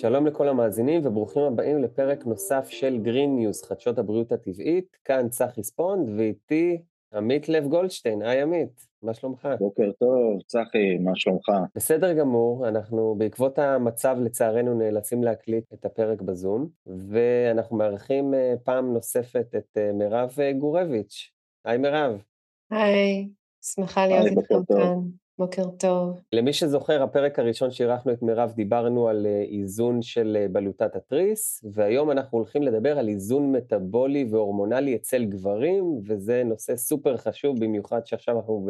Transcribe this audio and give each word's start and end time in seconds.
שלום 0.00 0.26
לכל 0.26 0.48
המאזינים 0.48 1.06
וברוכים 1.06 1.42
הבאים 1.42 1.82
לפרק 1.82 2.26
נוסף 2.26 2.68
של 2.68 2.98
Green 3.04 3.40
News, 3.40 3.68
חדשות 3.68 3.98
הבריאות 3.98 4.32
הטבעית. 4.32 4.96
כאן 5.04 5.28
צחי 5.28 5.62
ספונד 5.62 6.08
ואיתי 6.18 6.78
עמית 7.14 7.48
לב 7.48 7.66
גולדשטיין. 7.66 8.22
היי 8.22 8.42
עמית, 8.42 8.86
מה 9.02 9.14
שלומך? 9.14 9.48
בוקר 9.58 9.90
טוב, 9.98 10.42
צחי, 10.46 10.98
מה 11.00 11.10
שלומך? 11.14 11.48
בסדר 11.74 12.12
גמור, 12.12 12.68
אנחנו 12.68 13.14
בעקבות 13.18 13.58
המצב 13.58 14.16
לצערנו 14.20 14.74
נאלצים 14.74 15.24
להקליט 15.24 15.72
את 15.72 15.84
הפרק 15.84 16.22
בזום, 16.22 16.68
ואנחנו 16.86 17.76
מארחים 17.76 18.34
אה, 18.34 18.54
פעם 18.64 18.92
נוספת 18.92 19.46
את 19.56 19.78
אה, 19.78 19.92
מירב 19.92 20.34
אה, 20.40 20.52
גורביץ'. 20.52 21.32
היי 21.64 21.78
מירב. 21.78 22.22
היי, 22.70 23.28
שמחה 23.62 24.06
להיות 24.06 24.26
איתכם 24.26 24.64
כאן. 24.68 24.98
בוקר 25.38 25.70
טוב. 25.78 26.20
למי 26.32 26.52
שזוכר, 26.52 27.02
הפרק 27.02 27.38
הראשון 27.38 27.70
שאירחנו 27.70 28.12
את 28.12 28.22
מירב, 28.22 28.52
דיברנו 28.52 29.08
על 29.08 29.26
אה, 29.26 29.42
איזון 29.42 30.02
של 30.02 30.36
אה, 30.40 30.46
בלוטת 30.48 30.96
התריס, 30.96 31.64
והיום 31.72 32.10
אנחנו 32.10 32.38
הולכים 32.38 32.62
לדבר 32.62 32.98
על 32.98 33.08
איזון 33.08 33.52
מטאבולי 33.52 34.26
והורמונלי 34.30 34.96
אצל 34.96 35.24
גברים, 35.24 36.00
וזה 36.06 36.42
נושא 36.44 36.76
סופר 36.76 37.16
חשוב, 37.16 37.60
במיוחד 37.60 38.06
שעכשיו 38.06 38.36
אנחנו 38.36 38.66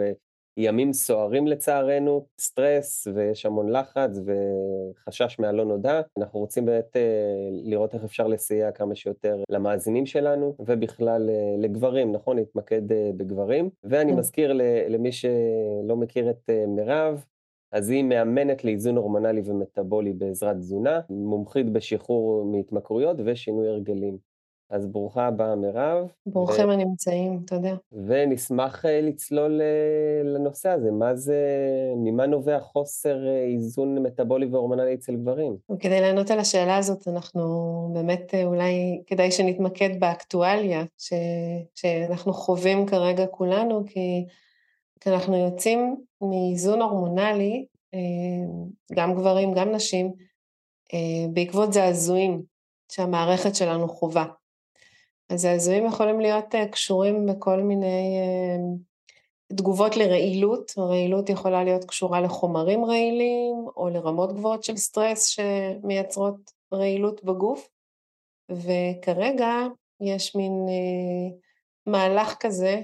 ימים 0.57 0.93
סוערים 0.93 1.47
לצערנו, 1.47 2.27
סטרס 2.41 3.09
ויש 3.15 3.47
המון 3.47 3.73
לחץ 3.73 4.19
וחשש 4.25 5.37
מהלא 5.39 5.65
נודע. 5.65 6.01
אנחנו 6.19 6.41
רוצים 6.41 6.67
באמת 6.67 6.97
אה, 6.97 7.03
לראות 7.51 7.95
איך 7.95 8.05
אפשר 8.05 8.27
לסייע 8.27 8.73
כמה 8.73 8.95
שיותר 8.95 9.43
למאזינים 9.49 10.07
שלנו, 10.07 10.55
ובכלל 10.59 11.31
אה, 11.31 11.55
לגברים, 11.59 12.13
נכון? 12.13 12.37
להתמקד 12.37 12.93
אה, 12.93 13.11
בגברים. 13.17 13.71
ואני 13.85 14.13
כן. 14.13 14.19
מזכיר 14.19 14.53
למי 14.89 15.13
שלא 15.13 15.97
מכיר 15.97 16.31
את 16.31 16.51
מירב, 16.69 17.25
אז 17.73 17.91
היא 17.91 18.05
מאמנת 18.05 18.65
לאיזון 18.65 18.97
הורמונלי 18.97 19.43
ומטאבולי 19.45 20.13
בעזרת 20.13 20.57
תזונה, 20.57 21.01
מומחית 21.11 21.71
בשחרור 21.71 22.45
מהתמכרויות 22.45 23.17
ושינוי 23.25 23.69
הרגלים. 23.69 24.19
אז 24.71 24.87
ברוכה 24.87 25.27
הבאה, 25.27 25.55
מירב. 25.55 26.07
ברוכים 26.27 26.69
ו... 26.69 26.73
הנמצאים, 26.73 27.41
תודה. 27.47 27.75
ונשמח 27.93 28.85
אה, 28.85 29.01
לצלול 29.01 29.61
אה, 29.61 30.23
לנושא 30.25 30.69
הזה, 30.69 30.91
מה 30.91 31.15
זה, 31.15 31.37
ממה 31.97 32.27
נובע 32.27 32.61
חוסר 32.61 33.27
אה, 33.27 33.45
איזון 33.45 33.99
מטאבולי 33.99 34.47
והורמונלי 34.47 34.95
אצל 34.95 35.17
גברים? 35.17 35.57
כדי 35.81 36.01
לענות 36.01 36.31
על 36.31 36.39
השאלה 36.39 36.77
הזאת, 36.77 37.09
אנחנו 37.09 37.43
באמת 37.95 38.35
אולי 38.45 39.03
כדאי 39.07 39.31
שנתמקד 39.31 40.01
באקטואליה 40.01 40.85
ש... 40.99 41.13
שאנחנו 41.75 42.33
חווים 42.33 42.87
כרגע 42.87 43.27
כולנו, 43.27 43.85
כי, 43.87 44.27
כי 45.01 45.11
אנחנו 45.11 45.37
יוצאים 45.37 45.97
מאיזון 46.21 46.83
הורמונלי, 46.83 47.67
גם 48.95 49.15
גברים, 49.15 49.53
גם 49.55 49.73
נשים, 49.73 50.13
בעקבות 51.33 51.73
זעזועים 51.73 52.43
שהמערכת 52.93 53.55
שלנו 53.55 53.89
חווה. 53.89 54.27
אז 55.29 55.45
הזעזועים 55.45 55.87
יכולים 55.87 56.21
להיות 56.21 56.55
אה, 56.55 56.69
קשורים 56.69 57.27
בכל 57.27 57.61
מיני 57.61 58.19
אה, 58.19 59.57
תגובות 59.57 59.97
לרעילות, 59.97 60.73
הרעילות 60.77 61.29
יכולה 61.29 61.65
להיות 61.65 61.85
קשורה 61.85 62.21
לחומרים 62.21 62.85
רעילים 62.85 63.67
או 63.77 63.89
לרמות 63.89 64.33
גבוהות 64.33 64.65
של 64.65 64.77
סטרס 64.77 65.27
שמייצרות 65.27 66.53
רעילות 66.73 67.25
בגוף, 67.25 67.69
וכרגע 68.51 69.67
יש 70.01 70.37
מין 70.37 70.67
אה, 70.69 71.37
מהלך 71.87 72.35
כזה 72.41 72.83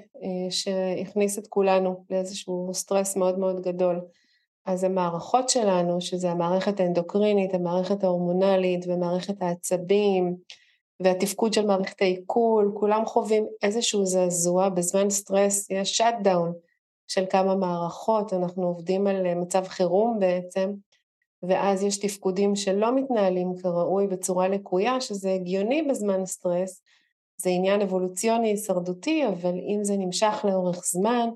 שהכניס 0.50 1.38
את 1.38 1.46
כולנו 1.46 2.04
לאיזשהו 2.10 2.70
סטרס 2.74 3.16
מאוד 3.16 3.38
מאוד 3.38 3.60
גדול. 3.60 4.00
אז 4.66 4.84
המערכות 4.84 5.48
שלנו, 5.48 6.00
שזה 6.00 6.30
המערכת 6.30 6.80
האנדוקרינית, 6.80 7.54
המערכת 7.54 8.04
ההורמונלית 8.04 8.84
ומערכת 8.88 9.42
העצבים, 9.42 10.36
והתפקוד 11.04 11.52
של 11.52 11.66
מערכת 11.66 12.02
העיכול, 12.02 12.72
כולם 12.74 13.06
חווים 13.06 13.46
איזשהו 13.62 14.06
זעזוע, 14.06 14.68
בזמן 14.68 15.10
סטרס 15.10 15.70
יש 15.70 15.96
shutdown 15.96 16.52
של 17.08 17.24
כמה 17.30 17.54
מערכות, 17.54 18.32
אנחנו 18.32 18.66
עובדים 18.66 19.06
על 19.06 19.26
אה, 19.26 19.34
מצב 19.34 19.64
חירום 19.64 20.18
בעצם, 20.18 20.72
ואז 21.42 21.82
יש 21.82 21.98
תפקודים 21.98 22.56
שלא 22.56 22.96
מתנהלים 22.96 23.52
כראוי 23.62 24.06
בצורה 24.06 24.48
לקויה, 24.48 25.00
שזה 25.00 25.32
הגיוני 25.32 25.82
בזמן 25.82 26.26
סטרס, 26.26 26.82
זה 27.36 27.50
עניין 27.50 27.80
אבולוציוני 27.80 28.48
הישרדותי, 28.48 29.26
אבל 29.26 29.54
אם 29.54 29.78
זה 29.84 29.96
נמשך 29.96 30.44
לאורך 30.44 30.84
זמן, 30.84 31.28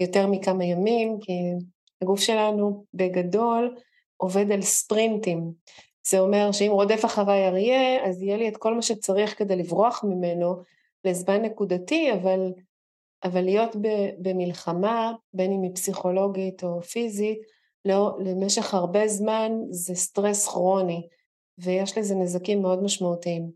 יותר 0.00 0.26
מכמה 0.26 0.64
ימים, 0.64 1.18
כי 1.20 1.32
הגוף 2.02 2.20
שלנו 2.20 2.84
בגדול 2.94 3.76
עובד 4.16 4.52
על 4.52 4.62
ספרינטים. 4.62 5.52
זה 6.08 6.20
אומר 6.20 6.52
שאם 6.52 6.70
רודף 6.70 7.04
אחריי 7.04 7.48
אריה, 7.48 8.08
אז 8.08 8.22
יהיה 8.22 8.36
לי 8.36 8.48
את 8.48 8.56
כל 8.56 8.74
מה 8.74 8.82
שצריך 8.82 9.38
כדי 9.38 9.56
לברוח 9.56 10.04
ממנו 10.04 10.56
לזמן 11.04 11.42
נקודתי, 11.42 12.12
אבל, 12.12 12.52
אבל 13.24 13.40
להיות 13.40 13.76
במלחמה, 14.18 15.12
בין 15.34 15.52
אם 15.52 15.62
היא 15.62 15.74
פסיכולוגית 15.74 16.64
או 16.64 16.82
פיזית, 16.82 17.38
לא, 17.84 18.16
למשך 18.20 18.74
הרבה 18.74 19.08
זמן 19.08 19.52
זה 19.70 19.94
סטרס 19.94 20.48
כרוני, 20.48 21.08
ויש 21.58 21.98
לזה 21.98 22.14
נזקים 22.14 22.62
מאוד 22.62 22.82
משמעותיים. 22.82 23.50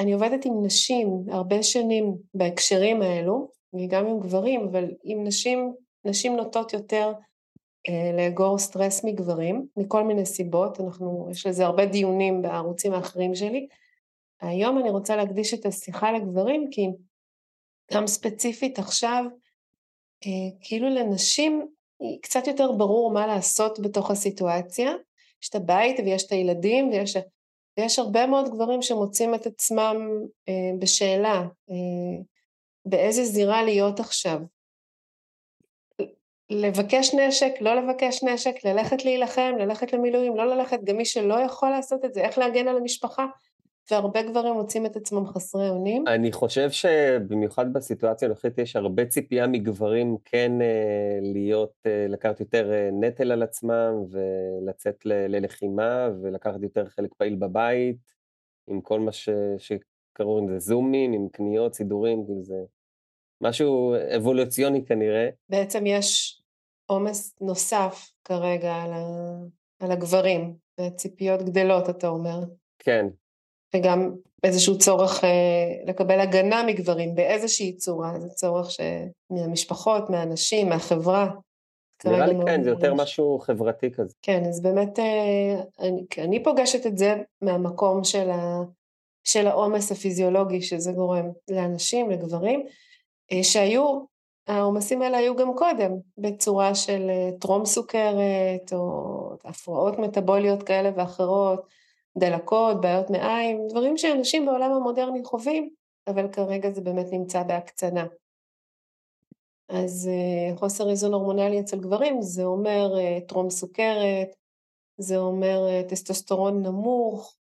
אני 0.00 0.12
עובדת 0.12 0.44
עם 0.44 0.64
נשים 0.64 1.24
הרבה 1.30 1.62
שנים 1.62 2.16
בהקשרים 2.34 3.02
האלו, 3.02 3.48
וגם 3.74 4.06
עם 4.06 4.20
גברים, 4.20 4.68
אבל 4.70 4.90
עם 5.04 5.24
נשים, 5.24 5.74
נשים 6.04 6.36
נוטות 6.36 6.72
יותר 6.72 7.12
לאגור 8.16 8.58
סטרס 8.58 9.04
מגברים, 9.04 9.66
מכל 9.76 10.04
מיני 10.04 10.26
סיבות, 10.26 10.80
אנחנו, 10.80 11.28
יש 11.30 11.46
לזה 11.46 11.64
הרבה 11.66 11.86
דיונים 11.86 12.42
בערוצים 12.42 12.92
האחרים 12.92 13.34
שלי. 13.34 13.66
היום 14.40 14.78
אני 14.78 14.90
רוצה 14.90 15.16
להקדיש 15.16 15.54
את 15.54 15.66
השיחה 15.66 16.12
לגברים, 16.12 16.68
כי 16.70 16.86
גם 17.94 18.06
ספציפית 18.06 18.78
עכשיו, 18.78 19.24
אה, 20.26 20.58
כאילו 20.60 20.88
לנשים 20.88 21.66
קצת 22.22 22.46
יותר 22.46 22.72
ברור 22.72 23.12
מה 23.12 23.26
לעשות 23.26 23.80
בתוך 23.80 24.10
הסיטואציה. 24.10 24.92
יש 25.42 25.48
את 25.48 25.54
הבית 25.54 26.00
ויש 26.00 26.26
את 26.26 26.32
הילדים 26.32 26.88
ויש, 26.88 27.16
ויש 27.78 27.98
הרבה 27.98 28.26
מאוד 28.26 28.48
גברים 28.48 28.82
שמוצאים 28.82 29.34
את 29.34 29.46
עצמם 29.46 29.96
אה, 30.48 30.78
בשאלה, 30.78 31.42
באיזה 32.86 33.24
זירה 33.24 33.62
להיות 33.62 34.00
עכשיו. 34.00 34.40
לבקש 36.52 37.14
נשק, 37.14 37.52
לא 37.60 37.74
לבקש 37.74 38.24
נשק, 38.24 38.64
ללכת 38.64 39.04
להילחם, 39.04 39.52
ללכת 39.58 39.92
למילואים, 39.92 40.36
לא 40.36 40.56
ללכת, 40.56 40.84
גם 40.84 40.96
מי 40.96 41.04
שלא 41.04 41.34
יכול 41.34 41.70
לעשות 41.70 42.04
את 42.04 42.14
זה, 42.14 42.20
איך 42.20 42.38
להגן 42.38 42.68
על 42.68 42.76
המשפחה, 42.76 43.26
והרבה 43.90 44.22
גברים 44.22 44.54
מוצאים 44.54 44.86
את 44.86 44.96
עצמם 44.96 45.26
חסרי 45.26 45.68
אונים. 45.68 46.04
אני 46.08 46.32
חושב 46.32 46.70
שבמיוחד 46.70 47.72
בסיטואציה 47.72 48.26
הנוכחית 48.26 48.58
יש 48.58 48.76
הרבה 48.76 49.06
ציפייה 49.06 49.46
מגברים 49.46 50.16
כן 50.24 50.52
אה, 50.62 51.18
להיות, 51.22 51.72
אה, 51.86 52.06
לקחת 52.08 52.40
יותר 52.40 52.72
אה, 52.72 52.90
נטל 52.92 53.32
על 53.32 53.42
עצמם 53.42 53.92
ולצאת 54.10 55.06
ל- 55.06 55.36
ללחימה 55.36 56.08
ולקחת 56.22 56.62
יותר 56.62 56.86
חלק 56.86 57.14
פעיל 57.14 57.34
בבית, 57.34 58.12
עם 58.68 58.80
כל 58.80 59.00
מה 59.00 59.12
ש- 59.12 59.28
שקראו 59.58 60.48
לזה 60.48 60.58
זומים, 60.58 61.12
עם 61.12 61.28
קניות, 61.32 61.74
סידורים, 61.74 62.24
כאילו 62.26 62.42
זה 62.42 62.62
משהו 63.40 63.94
אבולוציוני 64.16 64.84
כנראה. 64.84 65.28
בעצם 65.48 65.86
יש 65.86 66.31
עומס 66.92 67.36
נוסף 67.40 68.10
כרגע 68.24 68.74
על, 68.74 68.92
ה... 68.92 69.06
על 69.80 69.90
הגברים, 69.90 70.54
וציפיות 70.80 71.42
גדלות, 71.42 71.90
אתה 71.90 72.08
אומר. 72.08 72.40
כן. 72.78 73.06
וגם 73.76 74.14
איזשהו 74.44 74.78
צורך 74.78 75.24
אה, 75.24 75.30
לקבל 75.86 76.20
הגנה 76.20 76.62
מגברים 76.62 77.14
באיזושהי 77.14 77.76
צורה, 77.76 78.20
זה 78.20 78.28
צורך 78.28 78.70
ש... 78.70 78.80
מהמשפחות, 79.30 80.10
מהאנשים, 80.10 80.68
מהחברה. 80.68 81.30
נראה 82.04 82.26
לי 82.26 82.34
כן, 82.46 82.62
זה 82.62 82.70
יותר 82.70 82.94
משהו 82.94 83.38
חברתי 83.38 83.90
כזה. 83.90 84.14
כן, 84.22 84.44
אז 84.48 84.62
באמת 84.62 84.98
אה, 84.98 85.62
אני, 85.80 86.04
אני 86.18 86.42
פוגשת 86.42 86.86
את 86.86 86.98
זה 86.98 87.14
מהמקום 87.42 88.04
של, 88.04 88.30
ה, 88.30 88.60
של 89.24 89.46
העומס 89.46 89.92
הפיזיולוגי 89.92 90.62
שזה 90.62 90.92
גורם 90.92 91.26
לאנשים, 91.50 92.10
לגברים, 92.10 92.66
אה, 93.32 93.44
שהיו 93.44 94.04
העומסים 94.46 95.02
האלה 95.02 95.18
היו 95.18 95.36
גם 95.36 95.54
קודם, 95.56 95.92
בצורה 96.18 96.74
של 96.74 97.10
אה, 97.10 97.30
טרום 97.40 97.64
סוכרת, 97.64 98.72
או 98.72 99.36
הפרעות 99.44 99.98
מטבוליות 99.98 100.62
כאלה 100.62 100.90
ואחרות, 100.96 101.66
דלקות, 102.18 102.80
בעיות 102.80 103.10
מעיים, 103.10 103.66
דברים 103.68 103.96
שאנשים 103.96 104.46
בעולם 104.46 104.70
המודרני 104.72 105.24
חווים, 105.24 105.70
אבל 106.06 106.28
כרגע 106.28 106.70
זה 106.70 106.80
באמת 106.80 107.06
נמצא 107.12 107.42
בהקצנה. 107.42 108.04
אז 109.68 110.10
אה, 110.12 110.56
חוסר 110.56 110.90
איזון 110.90 111.14
הורמונלי 111.14 111.60
אצל 111.60 111.80
גברים 111.80 112.22
זה 112.22 112.44
אומר 112.44 112.98
אה, 112.98 113.18
טרום 113.28 113.50
סוכרת, 113.50 114.28
זה 114.98 115.18
אומר 115.18 115.82
טסטוסטרון 115.88 116.62
נמוך, 116.62 117.36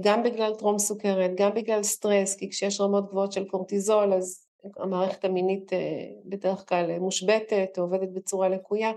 גם 0.00 0.22
בגלל 0.22 0.54
טרום 0.54 0.78
סוכרת, 0.78 1.30
גם 1.36 1.54
בגלל 1.54 1.82
סטרס, 1.82 2.36
כי 2.36 2.50
כשיש 2.50 2.80
רמות 2.80 3.08
גבוהות 3.08 3.32
של 3.32 3.48
קורטיזול 3.48 4.14
אז 4.14 4.43
המערכת 4.76 5.24
המינית 5.24 5.72
אה, 5.72 5.78
בדרך 6.24 6.68
כלל 6.68 6.98
מושבתת 6.98 7.68
או 7.78 7.82
עובדת 7.82 8.08
בצורה 8.08 8.48
לקויה, 8.48 8.92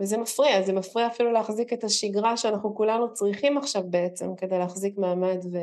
וזה 0.00 0.18
מפריע, 0.18 0.62
זה 0.62 0.72
מפריע 0.72 1.06
אפילו 1.06 1.32
להחזיק 1.32 1.72
את 1.72 1.84
השגרה 1.84 2.36
שאנחנו 2.36 2.74
כולנו 2.74 3.12
צריכים 3.12 3.58
עכשיו 3.58 3.82
בעצם, 3.90 4.34
כדי 4.36 4.58
להחזיק 4.58 4.98
מעמד 4.98 5.38
ו, 5.52 5.58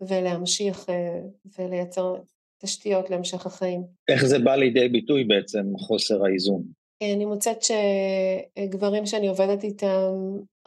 ולהמשיך 0.00 0.90
אה, 0.90 1.20
ולייצר 1.58 2.14
תשתיות 2.58 3.10
להמשך 3.10 3.46
החיים. 3.46 3.82
איך 4.08 4.24
זה 4.24 4.38
בא 4.38 4.54
לידי 4.54 4.88
ביטוי 4.88 5.24
בעצם, 5.24 5.78
חוסר 5.78 6.24
האיזון? 6.24 6.62
אני 7.02 7.24
מוצאת 7.24 7.58
שגברים 7.62 9.06
שאני 9.06 9.28
עובדת 9.28 9.64
איתם, 9.64 10.12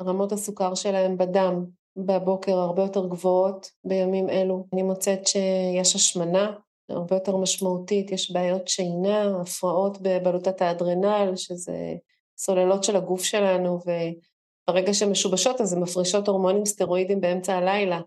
רמות 0.01 0.31
הסוכר 0.31 0.75
שלהם 0.75 1.17
בדם 1.17 1.65
בבוקר 1.97 2.57
הרבה 2.57 2.81
יותר 2.81 3.07
גבוהות 3.07 3.71
בימים 3.85 4.29
אלו. 4.29 4.65
אני 4.73 4.83
מוצאת 4.83 5.27
שיש 5.27 5.95
השמנה 5.95 6.51
הרבה 6.89 7.15
יותר 7.15 7.37
משמעותית, 7.37 8.11
יש 8.11 8.31
בעיות 8.31 8.67
שינה, 8.67 9.41
הפרעות 9.41 9.97
בבלוטת 10.01 10.61
האדרנל, 10.61 11.31
שזה 11.35 11.93
סוללות 12.37 12.83
של 12.83 12.95
הגוף 12.95 13.23
שלנו, 13.23 13.79
וברגע 13.79 14.93
שהן 14.93 15.09
משובשות 15.09 15.61
אז 15.61 15.73
הן 15.73 15.79
מפרישות 15.79 16.27
הורמונים 16.27 16.65
סטרואידים 16.65 17.21
באמצע 17.21 17.53
הלילה. 17.53 18.01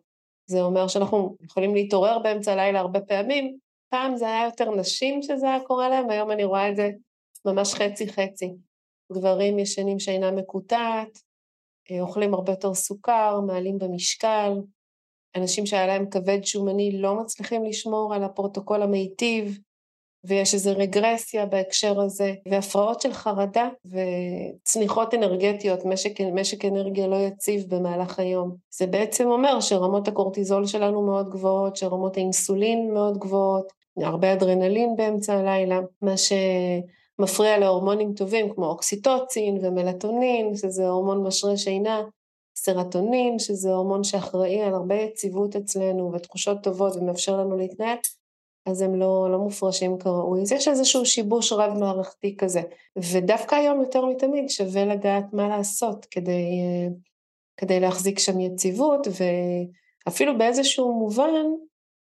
זה 0.46 0.62
אומר 0.62 0.88
שאנחנו 0.88 1.36
יכולים 1.42 1.74
להתעורר 1.74 2.18
באמצע 2.18 2.52
הלילה 2.52 2.80
הרבה 2.80 3.00
פעמים. 3.00 3.56
פעם 3.90 4.16
זה 4.16 4.26
היה 4.26 4.44
יותר 4.44 4.70
נשים 4.70 5.22
שזה 5.22 5.46
היה 5.46 5.60
קורה 5.60 5.88
להם, 5.88 6.10
היום 6.10 6.30
אני 6.30 6.44
רואה 6.44 6.68
את 6.70 6.76
זה 6.76 6.90
ממש 7.44 7.74
חצי 7.74 8.08
חצי. 8.08 8.54
גברים 9.12 9.58
ישנים 9.58 9.98
שינה 9.98 10.30
מקוטעת, 10.30 11.18
אה, 11.90 12.00
אוכלים 12.00 12.34
הרבה 12.34 12.52
יותר 12.52 12.74
סוכר, 12.74 13.40
מעלים 13.46 13.78
במשקל, 13.78 14.52
אנשים 15.38 15.66
שהיה 15.66 15.86
להם 15.86 16.06
כבד 16.10 16.44
שומני 16.44 16.90
לא 16.92 17.14
מצליחים 17.14 17.64
לשמור 17.64 18.14
על 18.14 18.24
הפרוטוקול 18.24 18.82
המיטיב, 18.82 19.58
ויש 20.24 20.54
איזו 20.54 20.70
רגרסיה 20.76 21.46
בהקשר 21.46 22.00
הזה, 22.00 22.34
והפרעות 22.48 23.00
של 23.00 23.12
חרדה 23.12 23.68
וצניחות 23.84 25.14
אנרגטיות, 25.14 25.84
משק, 25.84 26.20
משק 26.20 26.64
אנרגיה 26.64 27.06
לא 27.06 27.16
יציב 27.16 27.64
במהלך 27.68 28.18
היום. 28.18 28.54
זה 28.78 28.86
בעצם 28.86 29.28
אומר 29.28 29.60
שרמות 29.60 30.08
הקורטיזול 30.08 30.66
שלנו 30.66 31.02
מאוד 31.02 31.30
גבוהות, 31.30 31.76
שרמות 31.76 32.16
האינסולין 32.16 32.94
מאוד 32.94 33.18
גבוהות, 33.18 33.72
הרבה 34.02 34.32
אדרנלין 34.32 34.96
באמצע 34.96 35.34
הלילה, 35.34 35.80
מה 36.02 36.14
שמפריע 36.16 37.58
להורמונים 37.58 38.12
טובים 38.14 38.54
כמו 38.54 38.66
אוקסיטוצין 38.66 39.58
ומלטונין, 39.62 40.56
שזה 40.56 40.88
הורמון 40.88 41.26
משרה 41.26 41.56
שינה, 41.56 42.02
סרטונין, 42.58 43.38
שזה 43.38 43.70
הורמון 43.70 44.04
שאחראי 44.04 44.60
על 44.60 44.74
הרבה 44.74 44.94
יציבות 44.94 45.56
אצלנו 45.56 46.12
ותחושות 46.12 46.58
טובות 46.62 46.96
ומאפשר 46.96 47.36
לנו 47.36 47.56
להתנהל, 47.56 47.96
אז 48.66 48.82
הם 48.82 48.94
לא, 48.94 49.28
לא 49.32 49.38
מופרשים 49.38 49.98
כראוי. 49.98 50.42
אז 50.42 50.52
יש 50.52 50.68
איזשהו 50.68 51.06
שיבוש 51.06 51.52
רב-מערכתי 51.52 52.36
כזה. 52.36 52.60
ודווקא 53.12 53.54
היום 53.54 53.80
יותר 53.80 54.04
מתמיד 54.04 54.50
שווה 54.50 54.84
לדעת 54.84 55.24
מה 55.32 55.48
לעשות 55.48 56.06
כדי, 56.10 56.60
כדי 57.56 57.80
להחזיק 57.80 58.18
שם 58.18 58.40
יציבות, 58.40 59.06
ואפילו 60.06 60.38
באיזשהו 60.38 60.92
מובן 60.92 61.34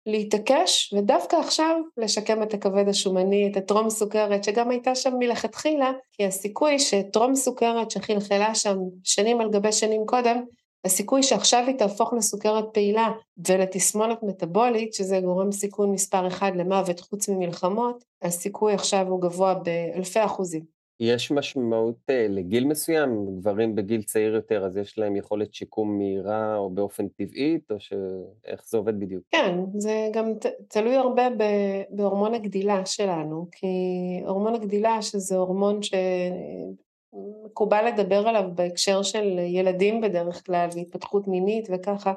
להתעקש, 0.06 0.94
ודווקא 0.94 1.36
עכשיו 1.36 1.76
לשקם 1.96 2.42
את 2.42 2.54
הכבד 2.54 2.88
השומני, 2.88 3.48
את 3.50 3.56
הטרום 3.56 3.90
סוכרת, 3.90 4.44
שגם 4.44 4.70
הייתה 4.70 4.94
שם 4.94 5.12
מלכתחילה, 5.18 5.92
כי 6.12 6.26
הסיכוי 6.26 6.78
שטרום 6.78 7.34
סוכרת 7.34 7.90
שחלחלה 7.90 8.54
שם 8.54 8.76
שנים 9.04 9.40
על 9.40 9.50
גבי 9.50 9.72
שנים 9.72 10.02
קודם, 10.06 10.44
הסיכוי 10.84 11.22
שעכשיו 11.22 11.64
היא 11.66 11.78
תהפוך 11.78 12.12
לסוכרת 12.12 12.64
פעילה 12.72 13.08
ולתסמונת 13.48 14.18
מטבולית, 14.22 14.94
שזה 14.94 15.20
גורם 15.20 15.52
סיכון 15.52 15.92
מספר 15.92 16.26
אחד 16.26 16.52
למוות 16.54 17.00
חוץ 17.00 17.28
ממלחמות, 17.28 18.04
הסיכוי 18.22 18.74
עכשיו 18.74 19.06
הוא 19.08 19.20
גבוה 19.20 19.54
באלפי 19.54 20.24
אחוזים. 20.24 20.71
יש 21.02 21.30
משמעות 21.30 21.96
אה, 22.10 22.26
לגיל 22.28 22.64
מסוים? 22.64 23.26
גברים 23.38 23.74
בגיל 23.74 24.02
צעיר 24.02 24.34
יותר, 24.34 24.64
אז 24.64 24.76
יש 24.76 24.98
להם 24.98 25.16
יכולת 25.16 25.54
שיקום 25.54 25.98
מהירה 25.98 26.56
או 26.56 26.70
באופן 26.70 27.08
טבעית, 27.08 27.70
או 27.70 27.76
שאיך 27.80 28.62
זה 28.64 28.76
עובד 28.76 29.00
בדיוק? 29.00 29.24
כן, 29.30 29.58
זה 29.74 30.08
גם 30.12 30.34
ת, 30.34 30.46
תלוי 30.68 30.96
הרבה 30.96 31.30
ב, 31.30 31.42
בהורמון 31.90 32.34
הגדילה 32.34 32.86
שלנו, 32.86 33.46
כי 33.52 33.66
הורמון 34.26 34.54
הגדילה, 34.54 35.02
שזה 35.02 35.36
הורמון 35.36 35.80
שמקובל 37.12 37.86
לדבר 37.86 38.28
עליו 38.28 38.44
בהקשר 38.54 39.02
של 39.02 39.38
ילדים 39.38 40.00
בדרך 40.00 40.46
כלל, 40.46 40.68
והתפתחות 40.74 41.28
מינית 41.28 41.68
וככה, 41.72 42.12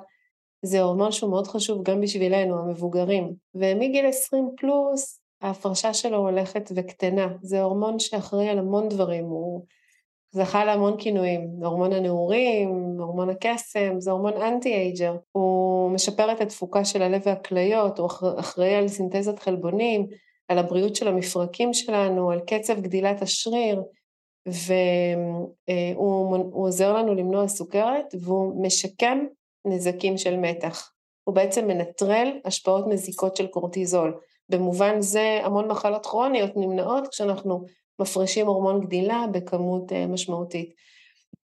זה 0.65 0.81
הורמון 0.81 1.11
שהוא 1.11 1.29
מאוד 1.29 1.47
חשוב 1.47 1.83
גם 1.83 2.01
בשבילנו, 2.01 2.59
המבוגרים. 2.59 3.33
ומגיל 3.55 4.05
20 4.05 4.49
פלוס, 4.57 5.24
ההפרשה 5.45 5.93
שלו 5.93 6.17
הולכת 6.17 6.71
וקטנה. 6.75 7.27
זה 7.41 7.61
הורמון 7.61 7.99
שאחראי 7.99 8.49
על 8.49 8.59
המון 8.59 8.89
דברים, 8.89 9.25
הוא 9.25 9.65
זכה 10.31 10.65
להמון 10.65 10.95
כינויים, 10.97 11.49
הורמון 11.63 11.93
הנעורים, 11.93 12.97
הורמון 12.99 13.29
הקסם, 13.29 13.99
זה 13.99 14.11
הורמון 14.11 14.41
אנטי-אייג'ר, 14.41 15.15
הוא 15.31 15.91
משפר 15.91 16.31
את 16.31 16.41
התפוקה 16.41 16.85
של 16.85 17.01
הלב 17.01 17.21
והכליות, 17.25 17.99
הוא 17.99 18.09
אחראי 18.39 18.75
על 18.75 18.87
סינתזת 18.87 19.39
חלבונים, 19.39 20.07
על 20.47 20.57
הבריאות 20.57 20.95
של 20.95 21.07
המפרקים 21.07 21.73
שלנו, 21.73 22.31
על 22.31 22.39
קצב 22.39 22.81
גדילת 22.81 23.21
השריר, 23.21 23.83
והוא 25.95 26.37
עוזר 26.53 26.93
לנו 26.93 27.15
למנוע 27.15 27.47
סוכרת, 27.47 28.15
והוא 28.21 28.63
משקם 28.63 29.19
נזקים 29.65 30.17
של 30.17 30.37
מתח. 30.37 30.91
הוא 31.23 31.35
בעצם 31.35 31.67
מנטרל 31.67 32.31
השפעות 32.45 32.87
מזיקות 32.87 33.35
של 33.35 33.47
קורטיזול. 33.47 34.17
במובן 34.49 35.01
זה 35.01 35.39
המון 35.43 35.67
מחלות 35.67 36.05
כרוניות 36.05 36.51
נמנעות 36.55 37.07
כשאנחנו 37.07 37.65
מפרישים 37.99 38.47
הורמון 38.47 38.85
גדילה 38.85 39.25
בכמות 39.31 39.91
אה, 39.91 40.07
משמעותית. 40.07 40.73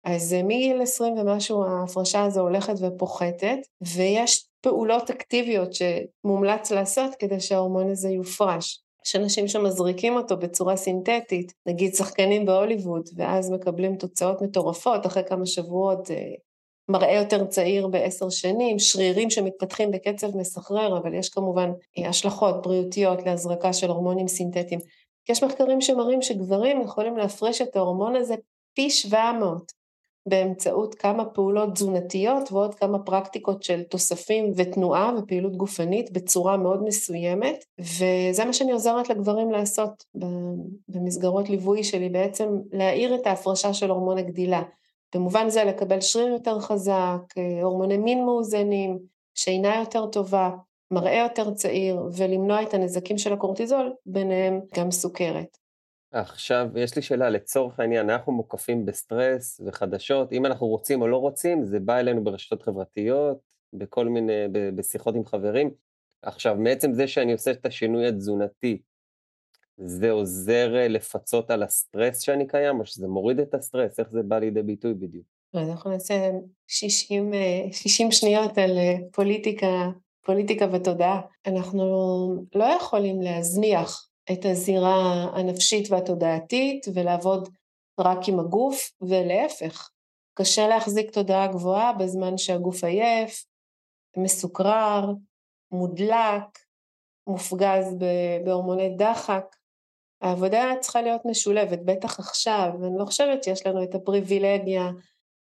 אז 0.04 0.34
אה, 0.34 0.42
מגיל 0.42 0.82
20 0.82 1.18
ומשהו 1.18 1.64
ההפרשה 1.64 2.24
הזו 2.24 2.40
הולכת 2.40 2.74
ופוחתת, 2.80 3.58
ויש 3.96 4.46
פעולות 4.60 5.10
אקטיביות 5.10 5.70
שמומלץ 5.72 6.70
לעשות 6.70 7.14
כדי 7.18 7.40
שההורמון 7.40 7.90
הזה 7.90 8.08
יופרש. 8.08 8.82
יש 9.06 9.16
אנשים 9.16 9.48
שמזריקים 9.48 10.16
אותו 10.16 10.36
בצורה 10.36 10.76
סינתטית, 10.76 11.52
נגיד 11.66 11.94
שחקנים 11.94 12.46
בהוליווד, 12.46 13.08
ואז 13.16 13.50
מקבלים 13.50 13.96
תוצאות 13.96 14.42
מטורפות, 14.42 15.06
אחרי 15.06 15.22
כמה 15.28 15.46
שבועות 15.46 16.10
אה, 16.10 16.16
מראה 16.88 17.12
יותר 17.12 17.44
צעיר 17.44 17.88
בעשר 17.88 18.30
שנים, 18.30 18.78
שרירים 18.78 19.30
שמתפתחים 19.30 19.90
בקצב 19.90 20.36
מסחרר, 20.36 20.98
אבל 20.98 21.14
יש 21.14 21.28
כמובן 21.28 21.70
אה, 21.98 22.08
השלכות 22.08 22.62
בריאותיות 22.62 23.26
להזרקה 23.26 23.72
של 23.72 23.90
הורמונים 23.90 24.28
סינתטיים. 24.28 24.80
יש 25.28 25.42
מחקרים 25.44 25.80
שמראים 25.80 26.22
שגברים 26.22 26.80
יכולים 26.80 27.16
להפרש 27.16 27.62
את 27.62 27.76
ההורמון 27.76 28.16
הזה 28.16 28.34
פי 28.74 28.90
700 28.90 29.72
באמצעות 30.26 30.94
כמה 30.94 31.24
פעולות 31.24 31.74
תזונתיות 31.74 32.52
ועוד 32.52 32.74
כמה 32.74 32.98
פרקטיקות 32.98 33.62
של 33.62 33.82
תוספים 33.82 34.52
ותנועה 34.56 35.12
ופעילות 35.18 35.56
גופנית 35.56 36.12
בצורה 36.12 36.56
מאוד 36.56 36.82
מסוימת, 36.82 37.64
וזה 37.78 38.44
מה 38.44 38.52
שאני 38.52 38.72
עוזרת 38.72 39.08
לגברים 39.08 39.50
לעשות 39.50 40.04
במסגרות 40.88 41.48
ליווי 41.50 41.84
שלי, 41.84 42.08
בעצם 42.08 42.48
להאיר 42.72 43.14
את 43.14 43.26
ההפרשה 43.26 43.74
של 43.74 43.90
הורמון 43.90 44.18
הגדילה. 44.18 44.62
במובן 45.14 45.48
זה 45.48 45.64
לקבל 45.64 46.00
שריר 46.00 46.26
יותר 46.26 46.60
חזק, 46.60 47.20
אה, 47.38 47.62
הורמוני 47.62 47.96
מין 47.96 48.24
מאוזנים, 48.24 48.98
שינה 49.34 49.76
יותר 49.76 50.06
טובה, 50.06 50.50
מראה 50.90 51.22
יותר 51.28 51.54
צעיר, 51.54 52.02
ולמנוע 52.16 52.62
את 52.62 52.74
הנזקים 52.74 53.18
של 53.18 53.32
הקורטיזול, 53.32 53.92
ביניהם 54.06 54.60
גם 54.76 54.90
סוכרת. 54.90 55.58
עכשיו, 56.12 56.66
יש 56.76 56.96
לי 56.96 57.02
שאלה, 57.02 57.30
לצורך 57.30 57.80
העניין, 57.80 58.10
אנחנו 58.10 58.32
מוקפים 58.32 58.86
בסטרס 58.86 59.60
וחדשות, 59.66 60.32
אם 60.32 60.46
אנחנו 60.46 60.66
רוצים 60.66 61.02
או 61.02 61.08
לא 61.08 61.16
רוצים, 61.16 61.64
זה 61.64 61.80
בא 61.80 61.98
אלינו 61.98 62.24
ברשתות 62.24 62.62
חברתיות, 62.62 63.38
בכל 63.72 64.08
מיני, 64.08 64.32
בשיחות 64.74 65.14
עם 65.14 65.24
חברים. 65.24 65.70
עכשיו, 66.22 66.56
מעצם 66.56 66.92
זה 66.92 67.06
שאני 67.06 67.32
עושה 67.32 67.50
את 67.50 67.66
השינוי 67.66 68.08
התזונתי, 68.08 68.82
זה 69.76 70.10
עוזר 70.10 70.76
אה, 70.76 70.88
לפצות 70.88 71.50
על 71.50 71.62
הסטרס 71.62 72.20
שאני 72.20 72.46
קיים, 72.46 72.80
או 72.80 72.86
שזה 72.86 73.08
מוריד 73.08 73.40
את 73.40 73.54
הסטרס? 73.54 74.00
איך 74.00 74.08
זה 74.10 74.22
בא 74.22 74.38
לידי 74.38 74.62
ביטוי 74.62 74.94
בדיוק? 74.94 75.26
אז 75.54 75.68
אנחנו 75.68 75.90
נעשה 75.90 76.30
60, 76.66 77.32
60 77.72 78.06
אה, 78.06 78.12
שניות 78.12 78.58
על 78.58 78.78
אה, 78.78 78.94
פוליטיקה, 79.12 79.90
פוליטיקה 80.24 80.66
ותודעה. 80.72 81.20
אנחנו 81.46 81.84
לא 82.54 82.64
יכולים 82.64 83.22
להזניח 83.22 84.08
את 84.32 84.44
הזירה 84.44 85.30
הנפשית 85.34 85.90
והתודעתית 85.90 86.86
ולעבוד 86.94 87.48
רק 88.00 88.18
עם 88.28 88.40
הגוף, 88.40 88.92
ולהפך. 89.00 89.90
קשה 90.34 90.68
להחזיק 90.68 91.10
תודעה 91.10 91.46
גבוהה 91.46 91.92
בזמן 91.92 92.38
שהגוף 92.38 92.84
עייף, 92.84 93.44
מסוקרר, 94.16 95.12
מודלק, 95.72 96.58
מופגז 97.26 97.96
בהורמוני 98.44 98.96
דחק. 98.96 99.56
העבודה 100.22 100.72
צריכה 100.80 101.02
להיות 101.02 101.20
משולבת, 101.24 101.78
בטח 101.84 102.18
עכשיו, 102.18 102.70
ואני 102.80 102.98
לא 102.98 103.04
חושבת 103.04 103.44
שיש 103.44 103.66
לנו 103.66 103.82
את 103.82 103.94
הפריבילגיה 103.94 104.90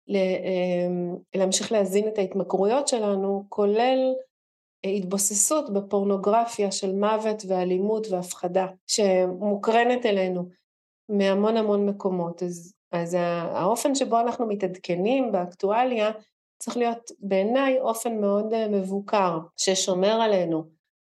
אמ, 0.09 1.15
להמשיך 1.35 1.71
להזין 1.71 2.07
את 2.07 2.17
ההתמכרויות 2.17 2.87
שלנו, 2.87 3.45
כולל 3.49 4.13
התבוססות 4.83 5.73
בפורנוגרפיה 5.73 6.71
של 6.71 6.95
מוות 6.95 7.43
ואלימות 7.47 8.07
והפחדה, 8.11 8.67
שמוקרנת 8.87 10.05
אלינו 10.05 10.49
מהמון 11.09 11.57
המון 11.57 11.89
מקומות. 11.89 12.43
אז 12.43 12.73
אז 12.91 13.17
האופן 13.19 13.95
שבו 13.95 14.19
אנחנו 14.19 14.45
מתעדכנים 14.47 15.31
באקטואליה 15.31 16.11
צריך 16.57 16.77
להיות 16.77 17.11
בעיניי 17.19 17.79
אופן 17.79 18.21
מאוד 18.21 18.53
אה, 18.53 18.67
מבוקר, 18.67 19.39
ששומר 19.57 20.21
עלינו 20.21 20.63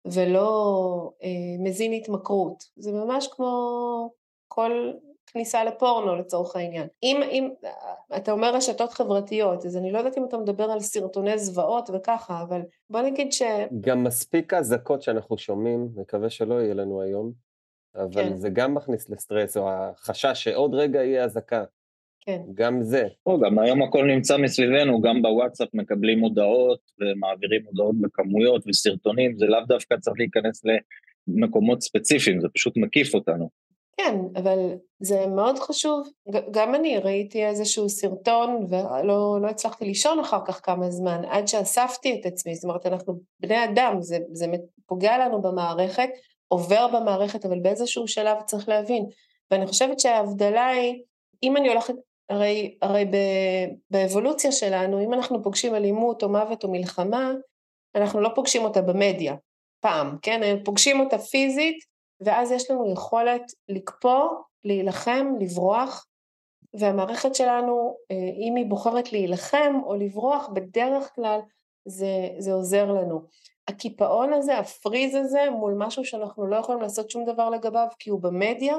ולא 0.04 1.10
אה, 1.22 1.28
מזין 1.58 1.92
התמכרות. 1.92 2.64
זה 2.76 2.92
ממש 2.92 3.28
כמו 3.32 4.10
כל 4.48 4.92
כניסה 5.26 5.64
לפורנו 5.64 6.16
לצורך 6.16 6.56
העניין. 6.56 6.86
אם, 7.02 7.20
אם 7.30 7.50
אתה 8.16 8.32
אומר 8.32 8.54
רשתות 8.54 8.92
חברתיות, 8.92 9.66
אז 9.66 9.76
אני 9.76 9.92
לא 9.92 9.98
יודעת 9.98 10.18
אם 10.18 10.24
אתה 10.24 10.36
מדבר 10.36 10.64
על 10.64 10.80
סרטוני 10.80 11.38
זוועות 11.38 11.90
וככה, 11.94 12.42
אבל 12.42 12.60
בוא 12.90 13.00
נגיד 13.00 13.32
ש... 13.32 13.42
גם 13.80 14.04
מספיק 14.04 14.54
אזעקות 14.54 15.02
שאנחנו 15.02 15.38
שומעים, 15.38 15.88
מקווה 15.96 16.30
שלא 16.30 16.54
יהיה 16.54 16.74
לנו 16.74 17.02
היום, 17.02 17.32
אבל 17.94 18.22
כן. 18.22 18.36
זה 18.36 18.48
גם 18.52 18.74
מכניס 18.74 19.10
לסטרס, 19.10 19.56
או 19.56 19.70
החשש 19.70 20.44
שעוד 20.44 20.74
רגע 20.74 21.04
יהיה 21.04 21.24
אזעקה. 21.24 21.64
כן. 22.26 22.40
גם 22.54 22.82
זה. 22.82 23.08
או, 23.26 23.40
גם 23.40 23.58
היום 23.58 23.82
הכל 23.82 24.04
נמצא 24.04 24.36
מסביבנו, 24.36 25.00
גם 25.00 25.22
בוואטסאפ 25.22 25.68
מקבלים 25.74 26.20
הודעות 26.20 26.80
ומעבירים 27.00 27.62
הודעות 27.66 28.00
בכמויות 28.00 28.64
וסרטונים, 28.68 29.36
זה 29.36 29.46
לאו 29.46 29.60
דווקא 29.68 29.96
צריך 30.00 30.16
להיכנס 30.18 30.62
למקומות 31.28 31.82
ספציפיים, 31.82 32.40
זה 32.40 32.48
פשוט 32.54 32.76
מקיף 32.76 33.14
אותנו. 33.14 33.48
כן, 33.96 34.14
אבל 34.36 34.58
זה 35.00 35.26
מאוד 35.26 35.58
חשוב. 35.58 36.08
גם 36.50 36.74
אני 36.74 36.98
ראיתי 36.98 37.46
איזשהו 37.46 37.88
סרטון 37.88 38.66
ולא 38.68 39.38
לא 39.42 39.48
הצלחתי 39.48 39.84
לישון 39.84 40.18
אחר 40.18 40.38
כך 40.46 40.60
כמה 40.64 40.90
זמן, 40.90 41.22
עד 41.28 41.48
שאספתי 41.48 42.20
את 42.20 42.26
עצמי. 42.26 42.54
זאת 42.54 42.64
אומרת, 42.64 42.86
אנחנו 42.86 43.20
בני 43.40 43.64
אדם, 43.64 43.96
זה, 44.00 44.18
זה 44.32 44.46
פוגע 44.86 45.18
לנו 45.18 45.42
במערכת, 45.42 46.08
עובר 46.48 46.88
במערכת, 46.88 47.44
אבל 47.44 47.60
באיזשהו 47.60 48.08
שלב 48.08 48.36
צריך 48.46 48.68
להבין. 48.68 49.06
ואני 49.50 49.66
חושבת 49.66 50.00
שההבדלה 50.00 50.66
היא, 50.66 51.02
אם 51.42 51.56
אני 51.56 51.68
הולכת, 51.68 51.94
הרי, 52.30 52.78
הרי 52.82 53.04
ב, 53.04 53.16
באבולוציה 53.90 54.52
שלנו, 54.52 55.04
אם 55.04 55.14
אנחנו 55.14 55.42
פוגשים 55.42 55.74
אלימות 55.74 56.22
או 56.22 56.28
מוות 56.28 56.64
או 56.64 56.72
מלחמה, 56.72 57.32
אנחנו 57.94 58.20
לא 58.20 58.30
פוגשים 58.34 58.64
אותה 58.64 58.82
במדיה, 58.82 59.34
פעם, 59.80 60.18
כן? 60.22 60.64
פוגשים 60.64 61.00
אותה 61.00 61.18
פיזית, 61.18 61.76
ואז 62.20 62.50
יש 62.50 62.70
לנו 62.70 62.92
יכולת 62.92 63.42
לקפוא, 63.68 64.28
להילחם, 64.64 65.26
לברוח, 65.40 66.06
והמערכת 66.80 67.34
שלנו, 67.34 67.96
אה, 68.10 68.16
אם 68.16 68.56
היא 68.56 68.66
בוחרת 68.66 69.12
להילחם 69.12 69.80
או 69.86 69.94
לברוח, 69.94 70.48
בדרך 70.48 71.14
כלל 71.14 71.40
זה, 71.88 72.28
זה 72.38 72.52
עוזר 72.52 72.92
לנו. 72.92 73.20
הקיפאון 73.68 74.32
הזה, 74.32 74.58
הפריז 74.58 75.14
הזה, 75.14 75.50
מול 75.50 75.74
משהו 75.78 76.04
שאנחנו 76.04 76.46
לא 76.46 76.56
יכולים 76.56 76.82
לעשות 76.82 77.10
שום 77.10 77.24
דבר 77.24 77.50
לגביו 77.50 77.86
כי 77.98 78.10
הוא 78.10 78.20
במדיה, 78.22 78.76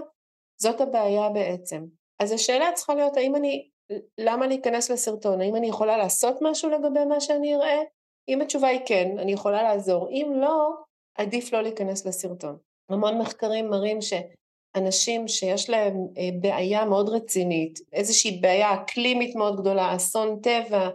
זאת 0.61 0.81
הבעיה 0.81 1.29
בעצם. 1.29 1.85
אז 2.19 2.31
השאלה 2.31 2.71
צריכה 2.73 2.95
להיות, 2.95 3.17
האם 3.17 3.35
אני, 3.35 3.69
למה 4.17 4.45
אני 4.45 4.59
אכנס 4.61 4.91
לסרטון? 4.91 5.41
האם 5.41 5.55
אני 5.55 5.67
יכולה 5.67 5.97
לעשות 5.97 6.37
משהו 6.41 6.69
לגבי 6.69 7.05
מה 7.05 7.19
שאני 7.19 7.55
אראה? 7.55 7.81
אם 8.29 8.41
התשובה 8.41 8.67
היא 8.67 8.79
כן, 8.85 9.15
אני 9.19 9.31
יכולה 9.31 9.63
לעזור. 9.63 10.09
אם 10.09 10.31
לא, 10.35 10.69
עדיף 11.17 11.53
לא 11.53 11.61
להיכנס 11.61 12.05
לסרטון. 12.05 12.57
המון 12.89 13.17
מחקרים 13.17 13.69
מראים 13.69 13.99
שאנשים 14.01 15.27
שיש 15.27 15.69
להם 15.69 15.97
אה, 16.17 16.29
בעיה 16.41 16.85
מאוד 16.85 17.09
רצינית, 17.09 17.79
איזושהי 17.93 18.39
בעיה 18.41 18.73
אקלימית 18.73 19.35
מאוד 19.35 19.61
גדולה, 19.61 19.95
אסון 19.95 20.39
טבע, 20.41 20.89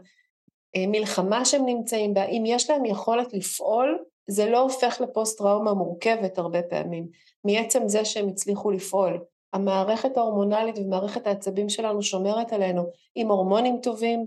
אה, 0.76 0.86
מלחמה 0.86 1.44
שהם 1.44 1.66
נמצאים 1.66 2.14
בה, 2.14 2.24
אם 2.24 2.42
יש 2.46 2.70
להם 2.70 2.84
יכולת 2.84 3.34
לפעול, 3.34 4.04
זה 4.30 4.50
לא 4.50 4.58
הופך 4.58 5.00
לפוסט 5.00 5.38
טראומה 5.38 5.74
מורכבת 5.74 6.38
הרבה 6.38 6.62
פעמים, 6.62 7.06
מעצם 7.44 7.88
זה 7.88 8.04
שהם 8.04 8.28
הצליחו 8.28 8.70
לפעול. 8.70 9.24
המערכת 9.52 10.16
ההורמונלית 10.16 10.78
ומערכת 10.78 11.26
העצבים 11.26 11.68
שלנו 11.68 12.02
שומרת 12.02 12.52
עלינו 12.52 12.82
עם 13.14 13.30
הורמונים 13.30 13.78
טובים, 13.82 14.26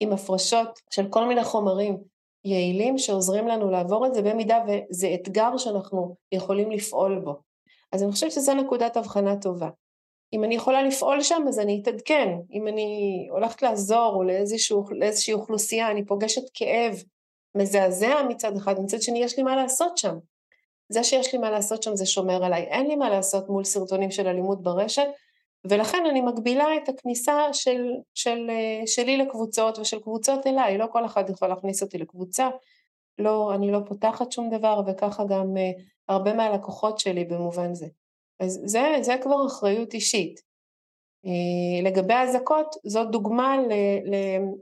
עם 0.00 0.12
הפרשות 0.12 0.80
של 0.90 1.08
כל 1.08 1.26
מיני 1.26 1.44
חומרים 1.44 1.98
יעילים 2.44 2.98
שעוזרים 2.98 3.48
לנו 3.48 3.70
לעבור 3.70 4.06
את 4.06 4.14
זה 4.14 4.22
במידה 4.22 4.58
וזה 4.68 5.14
אתגר 5.14 5.56
שאנחנו 5.56 6.16
יכולים 6.32 6.70
לפעול 6.70 7.20
בו. 7.24 7.36
אז 7.92 8.02
אני 8.02 8.12
חושבת 8.12 8.32
שזו 8.32 8.54
נקודת 8.54 8.96
הבחנה 8.96 9.36
טובה. 9.36 9.68
אם 10.32 10.44
אני 10.44 10.54
יכולה 10.54 10.82
לפעול 10.82 11.20
שם 11.20 11.44
אז 11.48 11.58
אני 11.58 11.80
אתעדכן, 11.82 12.28
אם 12.52 12.68
אני 12.68 13.26
הולכת 13.30 13.62
לעזור 13.62 14.24
לאיזשהו, 14.24 14.84
לאיזושהי 14.90 15.34
אוכלוסייה, 15.34 15.90
אני 15.90 16.04
פוגשת 16.04 16.42
כאב 16.54 16.94
מזעזע 17.56 18.22
מצד 18.28 18.56
אחד, 18.56 18.80
מצד 18.80 19.02
שני 19.02 19.24
יש 19.24 19.36
לי 19.36 19.42
מה 19.42 19.56
לעשות 19.56 19.98
שם. 19.98 20.16
זה 20.88 21.04
שיש 21.04 21.32
לי 21.32 21.38
מה 21.38 21.50
לעשות 21.50 21.82
שם 21.82 21.96
זה 21.96 22.06
שומר 22.06 22.44
עליי, 22.44 22.62
אין 22.62 22.86
לי 22.86 22.96
מה 22.96 23.10
לעשות 23.10 23.48
מול 23.48 23.64
סרטונים 23.64 24.10
של 24.10 24.26
אלימות 24.26 24.62
ברשת, 24.62 25.06
ולכן 25.64 26.02
אני 26.10 26.20
מגבילה 26.20 26.66
את 26.82 26.88
הכניסה 26.88 27.52
של, 27.52 27.86
של, 28.14 28.50
אה, 28.50 28.86
שלי 28.86 29.16
לקבוצות 29.16 29.78
ושל 29.78 30.00
קבוצות 30.00 30.46
אליי, 30.46 30.78
לא 30.78 30.86
כל 30.92 31.04
אחד 31.04 31.30
יכול 31.30 31.48
להכניס 31.48 31.82
אותי 31.82 31.98
לקבוצה, 31.98 32.48
לא, 33.18 33.54
אני 33.54 33.72
לא 33.72 33.78
פותחת 33.86 34.32
שום 34.32 34.50
דבר 34.50 34.80
וככה 34.86 35.24
גם 35.24 35.56
uh, 35.56 35.82
הרבה 36.08 36.34
מהלקוחות 36.34 36.98
שלי 36.98 37.24
במובן 37.24 37.74
זה. 37.74 37.86
אז 38.40 38.60
זה, 38.64 38.82
זה 39.00 39.16
כבר 39.22 39.46
אחריות 39.46 39.94
אישית. 39.94 40.40
Uh, 41.26 41.86
לגבי 41.86 42.14
אזעקות, 42.14 42.76
זאת 42.84 43.10
דוגמה 43.10 43.56
ל, 43.56 43.72
ל, 44.04 44.14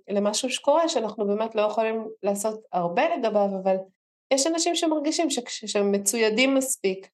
למשהו 0.09 0.51
שקורה 0.51 0.89
שאנחנו 0.89 1.27
באמת 1.27 1.55
לא 1.55 1.63
יכולים 1.63 2.09
לעשות 2.23 2.61
הרבה 2.73 3.17
לגביו, 3.17 3.49
אבל 3.63 3.77
יש 4.33 4.47
אנשים 4.47 4.75
שמרגישים 4.75 5.31
שהם 5.47 5.93
מצוידים 5.93 6.55
מספיק 6.55 7.09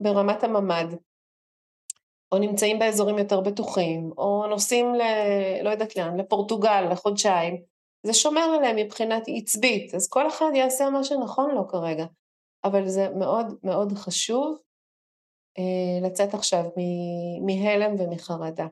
ברמת 0.00 0.44
הממ"ד, 0.44 0.86
או 2.32 2.38
נמצאים 2.38 2.78
באזורים 2.78 3.18
יותר 3.18 3.40
בטוחים, 3.40 4.10
או 4.18 4.46
נוסעים 4.46 4.94
ל... 4.94 5.02
לא 5.62 5.70
יודעת 5.70 5.96
לאן, 5.96 6.20
לפורטוגל 6.20 6.80
לחודשיים, 6.90 7.62
זה 8.06 8.14
שומר 8.14 8.40
עליהם 8.40 8.76
מבחינת 8.76 9.22
עצבית, 9.36 9.94
אז 9.94 10.08
כל 10.08 10.28
אחד 10.28 10.50
יעשה 10.54 10.90
מה 10.90 11.04
שנכון 11.04 11.50
לו 11.50 11.68
כרגע, 11.68 12.06
אבל 12.64 12.88
זה 12.88 13.08
מאוד 13.18 13.46
מאוד 13.62 13.92
חשוב 13.92 14.58
אה, 15.58 16.08
לצאת 16.08 16.34
עכשיו 16.34 16.64
מהלם 17.46 17.94
ומחרדה. 17.98 18.66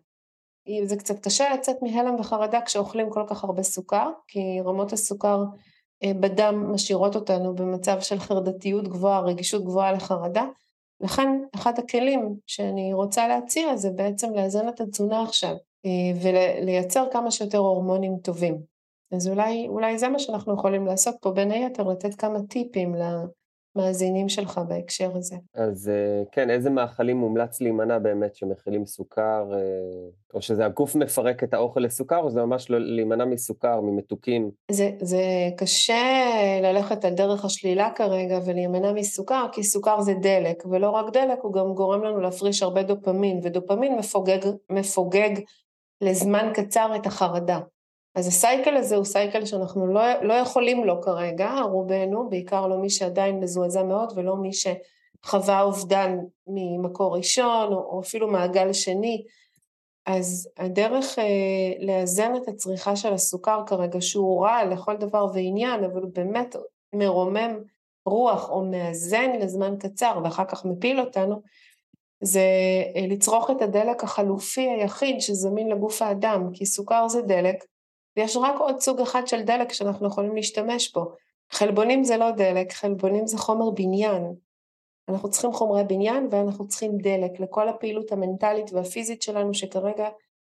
זה 0.84 0.96
קצת 0.96 1.18
קשה 1.25 1.54
לצאת 1.54 1.76
מהלם 1.82 2.14
וחרדה 2.20 2.61
כשאוכלים 2.61 3.11
כל 3.11 3.25
כך 3.28 3.44
הרבה 3.44 3.62
סוכר, 3.62 4.11
כי 4.28 4.61
רמות 4.64 4.92
הסוכר 4.92 5.44
בדם 6.21 6.73
משאירות 6.73 7.16
אותנו 7.16 7.54
במצב 7.54 8.00
של 8.00 8.18
חרדתיות 8.18 8.88
גבוהה, 8.88 9.21
רגישות 9.21 9.64
גבוהה 9.64 9.92
לחרדה, 9.92 10.44
לכן 11.00 11.28
אחד 11.54 11.78
הכלים 11.78 12.37
שאני 12.47 12.92
רוצה 12.92 13.28
להציע 13.28 13.76
זה 13.76 13.90
בעצם 13.90 14.35
לאזן 14.35 14.68
את 14.68 14.80
התזונה 14.80 15.23
עכשיו 15.23 15.54
אה, 15.87 15.90
ולייצר 16.23 17.06
כמה 17.12 17.30
שיותר 17.30 17.59
הורמונים 17.59 18.16
טובים. 18.23 18.59
אז 19.12 19.28
אולי, 19.28 19.68
אולי 19.68 19.99
זה 19.99 20.09
מה 20.09 20.18
שאנחנו 20.18 20.54
יכולים 20.54 20.87
לעשות 20.87 21.14
פה, 21.21 21.30
בין 21.30 21.50
היתר 21.50 21.82
לתת 21.82 22.14
כמה 22.14 22.38
טיפים 22.49 22.94
למאזינים 23.76 24.29
שלך 24.29 24.61
בהקשר 24.69 25.17
הזה. 25.17 25.37
אז 25.55 25.88
אה, 25.88 26.23
כן, 26.33 26.50
איזה 26.50 26.71
מאכלים 26.71 27.17
מומלץ 27.17 27.61
להימנע 27.61 27.99
באמת 27.99 28.35
שמכילים 28.35 28.87
סוכר, 28.87 29.52
אה, 29.52 29.59
או 30.35 30.43
שזה 30.43 30.67
הגוף 30.67 30.97
מפרק 30.97 31.45
את 31.45 31.55
האוכל 31.55 31.81
לסוכר, 31.81 32.19
או 32.19 32.31
זה 32.31 32.41
ממש 32.41 32.71
לא 32.71 32.79
להימנע 32.79 33.25
מסוכר, 33.25 33.81
ממתוקים? 33.81 34.50
זה, 34.71 34.91
זה 35.00 35.23
קשה 35.57 36.02
ללכת 36.62 37.05
על 37.05 37.14
דרך 37.14 37.45
השלילה 37.45 37.91
כרגע 37.95 38.38
ולהימנע 38.47 38.93
מסוכר, 38.93 39.47
כי 39.52 39.62
סוכר 39.62 40.00
זה 40.00 40.14
דלק, 40.14 40.62
ולא 40.71 40.91
רק 40.91 41.12
דלק, 41.12 41.38
הוא 41.43 41.52
גם 41.52 41.75
גורם 41.75 42.05
לנו 42.05 42.21
להפריש 42.21 42.62
הרבה 42.62 42.83
דופמין, 42.83 43.41
ודופמין 43.43 43.97
מפוגג, 43.97 44.38
מפוגג 44.71 45.41
לזמן 46.00 46.50
קצר 46.55 46.97
את 46.97 47.07
החרדה. 47.07 47.59
אז 48.14 48.26
הסייקל 48.26 48.76
הזה 48.76 48.97
הוא 48.97 49.04
סייקל 49.04 49.45
שאנחנו 49.45 49.87
לא, 49.87 50.23
לא 50.23 50.35
יכולים 50.35 50.85
לו 50.85 51.02
כרגע, 51.02 51.50
רובנו, 51.71 52.28
בעיקר 52.31 52.66
לא 52.66 52.76
מי 52.76 52.90
שעדיין 52.90 53.40
מזועזע 53.40 53.83
מאוד 53.83 54.12
ולא 54.16 54.37
מי 54.37 54.50
שחווה 54.52 55.62
אובדן 55.62 56.19
ממקור 56.47 57.16
ראשון 57.16 57.73
או, 57.73 57.78
או 57.78 58.00
אפילו 58.00 58.28
מעגל 58.28 58.73
שני. 58.73 59.25
אז 60.07 60.49
הדרך 60.57 61.19
אה, 61.19 61.25
לאזן 61.87 62.37
את 62.37 62.49
הצריכה 62.49 62.97
של 62.97 63.12
הסוכר 63.12 63.62
כרגע, 63.66 64.00
שהוא 64.00 64.45
רע 64.45 64.64
לכל 64.64 64.97
דבר 64.97 65.26
ועניין, 65.35 65.85
אבל 65.85 66.02
הוא 66.02 66.11
באמת 66.14 66.57
מרומם 66.92 67.59
רוח 68.07 68.50
או 68.50 68.64
מאזן 68.64 69.31
לזמן 69.40 69.75
קצר 69.78 70.21
ואחר 70.25 70.45
כך 70.45 70.64
מפיל 70.64 71.00
אותנו, 71.00 71.42
זה 72.21 72.40
אה, 72.97 73.07
לצרוך 73.07 73.50
את 73.50 73.62
הדלק 73.62 74.04
החלופי 74.04 74.69
היחיד 74.69 75.21
שזמין 75.21 75.69
לגוף 75.69 76.02
האדם, 76.02 76.50
כי 76.52 76.66
סוכר 76.66 77.09
זה 77.09 77.23
דלק, 77.23 77.64
ויש 78.16 78.37
רק 78.37 78.61
עוד 78.61 78.81
סוג 78.81 79.00
אחד 79.00 79.26
של 79.26 79.42
דלק 79.42 79.73
שאנחנו 79.73 80.07
יכולים 80.07 80.37
להשתמש 80.37 80.92
בו. 80.92 81.12
חלבונים 81.50 82.04
זה 82.04 82.16
לא 82.16 82.31
דלק, 82.31 82.73
חלבונים 82.73 83.26
זה 83.26 83.38
חומר 83.38 83.71
בניין. 83.71 84.35
אנחנו 85.09 85.31
צריכים 85.31 85.52
חומרי 85.52 85.85
בניין 85.85 86.28
ואנחנו 86.31 86.69
צריכים 86.69 86.99
דלק 86.99 87.40
לכל 87.40 87.69
הפעילות 87.69 88.12
המנטלית 88.12 88.73
והפיזית 88.73 89.23
שלנו 89.23 89.54
שכרגע 89.54 90.09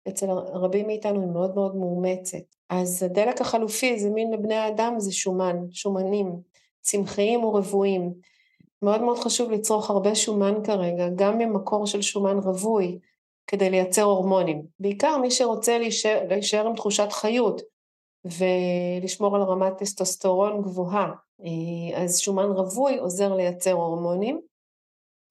אצל 0.08 0.26
רבים 0.30 0.86
מאיתנו 0.86 1.20
היא 1.20 1.28
מאוד 1.28 1.54
מאוד 1.54 1.76
מאומצת. 1.76 2.38
אז 2.70 3.02
הדלק 3.02 3.40
החלופי 3.40 3.98
זה 3.98 4.10
מין 4.10 4.32
לבני 4.32 4.54
האדם 4.54 4.94
זה 4.98 5.12
שומן, 5.12 5.56
שומנים, 5.70 6.32
צמחיים 6.80 7.44
ורבועים. 7.44 8.12
מאוד 8.82 9.02
מאוד 9.02 9.18
חשוב 9.18 9.50
לצרוך 9.50 9.90
הרבה 9.90 10.14
שומן 10.14 10.54
כרגע, 10.64 11.08
גם 11.16 11.38
ממקור 11.38 11.86
של 11.86 12.02
שומן 12.02 12.38
רווי, 12.38 12.98
כדי 13.50 13.70
לייצר 13.70 14.02
הורמונים. 14.02 14.66
בעיקר 14.80 15.18
מי 15.18 15.30
שרוצה 15.30 15.78
להישאר, 15.78 16.24
להישאר 16.28 16.66
עם 16.66 16.74
תחושת 16.74 17.12
חיות 17.12 17.62
ולשמור 18.24 19.36
על 19.36 19.42
רמת 19.42 19.76
טסטוסטרון 19.78 20.62
גבוהה. 20.62 21.12
אה, 21.40 22.02
אז 22.02 22.18
שומן 22.18 22.50
רווי 22.50 22.98
עוזר 22.98 23.34
לייצר 23.34 23.72
הורמונים, 23.72 24.40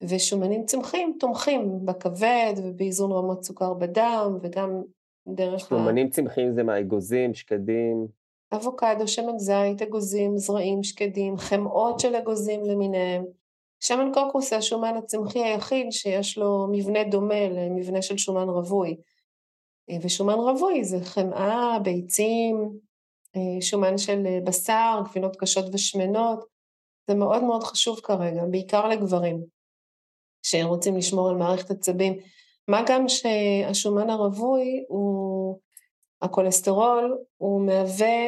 ושומנים 0.02 0.66
צמחיים 0.66 1.16
תומכים 1.20 1.86
בכבד 1.86 2.54
ובאיזון 2.56 3.12
רמות 3.12 3.44
סוכר 3.44 3.74
בדם 3.74 4.38
וגם 4.42 4.82
דרך 5.28 5.60
שומנים 5.60 6.06
ה... 6.06 6.10
צמחיים 6.10 6.52
זה 6.52 6.62
מה, 6.62 6.80
אגוזים, 6.80 7.34
שקדים? 7.34 8.06
אבוקדו, 8.52 9.08
שמן 9.08 9.38
זית, 9.38 9.82
אגוזים, 9.82 10.38
זרעים, 10.38 10.82
שקדים, 10.82 11.36
חמאות 11.36 12.00
של 12.00 12.14
אגוזים 12.14 12.64
למיניהם. 12.64 13.24
שמן 13.80 14.10
קוקוס 14.14 14.50
זה 14.50 14.56
השומן 14.56 14.96
הצמחי 14.96 15.44
היחיד 15.44 15.86
שיש 15.90 16.38
לו 16.38 16.66
מבנה 16.72 17.04
דומה 17.04 17.48
למבנה 17.48 18.02
של 18.02 18.18
שומן 18.18 18.48
רווי. 18.48 18.96
ושומן 20.02 20.34
רווי 20.34 20.84
זה 20.84 21.00
חמאה, 21.04 21.78
ביצים, 21.82 22.78
שומן 23.60 23.98
של 23.98 24.22
בשר, 24.44 25.00
גבינות 25.04 25.36
קשות 25.36 25.64
ושמנות. 25.72 26.44
זה 27.08 27.14
מאוד 27.14 27.42
מאוד 27.42 27.62
חשוב 27.62 28.00
כרגע, 28.00 28.42
בעיקר 28.50 28.88
לגברים, 28.88 29.40
שרוצים 30.42 30.96
לשמור 30.96 31.28
על 31.28 31.36
מערכת 31.36 31.70
עצבים. 31.70 32.18
מה 32.68 32.82
גם 32.88 33.04
שהשומן 33.08 34.10
הרווי 34.10 34.84
הוא, 34.88 35.58
הכולסטרול, 36.22 37.18
הוא 37.36 37.66
מהווה 37.66 38.26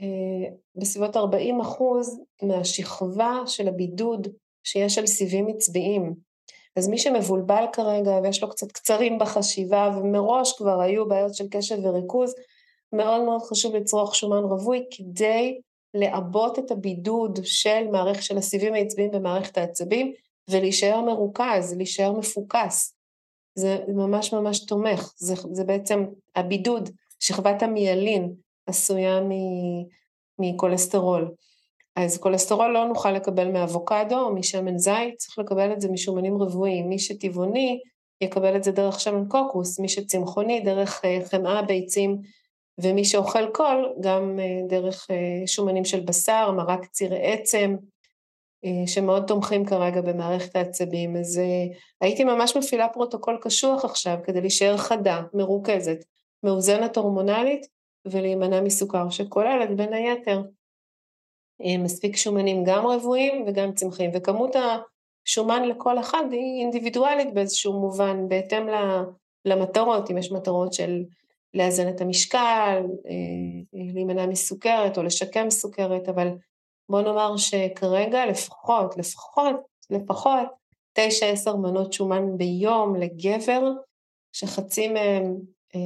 אה, 0.00 0.50
בסביבות 0.76 1.16
40 1.16 1.60
אחוז 1.60 2.20
מהשכבה 2.42 3.42
של 3.46 3.68
הבידוד 3.68 4.28
שיש 4.66 4.98
על 4.98 5.06
סיבים 5.06 5.46
עצביים. 5.48 6.14
אז 6.76 6.88
מי 6.88 6.98
שמבולבל 6.98 7.64
כרגע 7.72 8.20
ויש 8.22 8.42
לו 8.42 8.50
קצת 8.50 8.72
קצרים 8.72 9.18
בחשיבה 9.18 9.90
ומראש 9.96 10.52
כבר 10.52 10.80
היו 10.80 11.08
בעיות 11.08 11.34
של 11.34 11.44
קשב 11.50 11.76
וריכוז, 11.82 12.34
מאוד 12.92 13.24
מאוד 13.24 13.42
חשוב 13.42 13.76
לצרוך 13.76 14.14
שומן 14.14 14.44
רווי 14.44 14.84
כדי 14.90 15.60
לעבות 15.94 16.58
את 16.58 16.70
הבידוד 16.70 17.38
של 17.42 17.88
מערכת 17.92 18.22
של 18.22 18.38
הסיבים 18.38 18.74
העצביים 18.74 19.10
במערכת 19.10 19.58
העצבים 19.58 20.12
ולהישאר 20.50 21.00
מרוכז, 21.00 21.74
להישאר 21.76 22.12
מפוקס. 22.12 22.94
זה 23.54 23.78
ממש 23.88 24.32
ממש 24.32 24.64
תומך, 24.64 25.12
זה, 25.16 25.34
זה 25.52 25.64
בעצם 25.64 26.04
הבידוד, 26.36 26.90
שכבת 27.20 27.62
המיילין 27.62 28.34
עשויה 28.66 29.20
מכולסטרול. 30.38 31.34
אז 31.96 32.18
כולסטרול 32.18 32.72
לא 32.72 32.88
נוכל 32.88 33.10
לקבל 33.10 33.52
מאבוקדו 33.52 34.18
או 34.18 34.34
משמן 34.34 34.78
זית, 34.78 35.16
צריך 35.16 35.38
לקבל 35.38 35.72
את 35.72 35.80
זה 35.80 35.88
משומנים 35.88 36.42
רבועים. 36.42 36.88
מי 36.88 36.98
שטבעוני 36.98 37.80
יקבל 38.20 38.56
את 38.56 38.64
זה 38.64 38.72
דרך 38.72 39.00
שמן 39.00 39.28
קוקוס, 39.28 39.80
מי 39.80 39.88
שצמחוני 39.88 40.60
דרך 40.60 41.04
אה, 41.04 41.18
חמאה, 41.24 41.62
ביצים, 41.62 42.18
ומי 42.82 43.04
שאוכל 43.04 43.50
הכול 43.52 43.94
גם 44.00 44.38
אה, 44.40 44.68
דרך 44.68 45.06
אה, 45.10 45.46
שומנים 45.46 45.84
של 45.84 46.00
בשר, 46.00 46.50
מרק 46.50 46.86
צירי 46.86 47.32
עצם, 47.32 47.76
שמאוד 48.86 49.26
תומכים 49.26 49.64
כרגע 49.64 50.00
במערכת 50.00 50.56
העצבים. 50.56 51.16
אז 51.16 51.40
הייתי 52.00 52.24
ממש 52.24 52.56
מפעילה 52.56 52.88
פרוטוקול 52.88 53.38
קשוח 53.42 53.84
עכשיו 53.84 54.16
כדי 54.24 54.40
להישאר 54.40 54.76
חדה, 54.76 55.22
מרוכזת, 55.34 56.04
מאוזנת 56.42 56.96
הורמונלית 56.96 57.66
ולהימנע 58.06 58.60
מסוכר, 58.60 59.10
שכוללת 59.10 59.76
בין 59.76 59.92
היתר 59.92 60.42
מספיק 61.60 62.16
שומנים 62.16 62.64
גם 62.64 62.86
רוויים 62.86 63.44
וגם 63.46 63.72
צמחיים, 63.72 64.10
וכמות 64.14 64.56
השומן 64.56 65.68
לכל 65.68 65.98
אחד 65.98 66.24
היא 66.30 66.60
אינדיבידואלית 66.60 67.34
באיזשהו 67.34 67.72
מובן, 67.72 68.28
בהתאם 68.28 68.66
למטרות, 69.44 70.10
אם 70.10 70.18
יש 70.18 70.32
מטרות 70.32 70.72
של 70.72 71.04
לאזן 71.54 71.88
את 71.88 72.00
המשקל, 72.00 72.82
אה, 73.08 73.62
להימנע 73.72 74.26
מסוכרת 74.26 74.98
או 74.98 75.02
לשקם 75.02 75.50
סוכרת, 75.50 76.08
אבל 76.08 76.28
בוא 76.88 77.00
נאמר 77.00 77.36
שכרגע 77.36 78.26
לפחות, 78.26 78.96
לפחות, 78.96 79.56
לפחות, 79.90 80.48
תשע 80.92 81.26
עשר 81.26 81.56
מנות 81.56 81.92
שומן 81.92 82.36
ביום 82.36 82.96
לגבר, 82.96 83.72
שחצי 84.32 84.88
מהם 84.88 85.36
אה, 85.74 85.80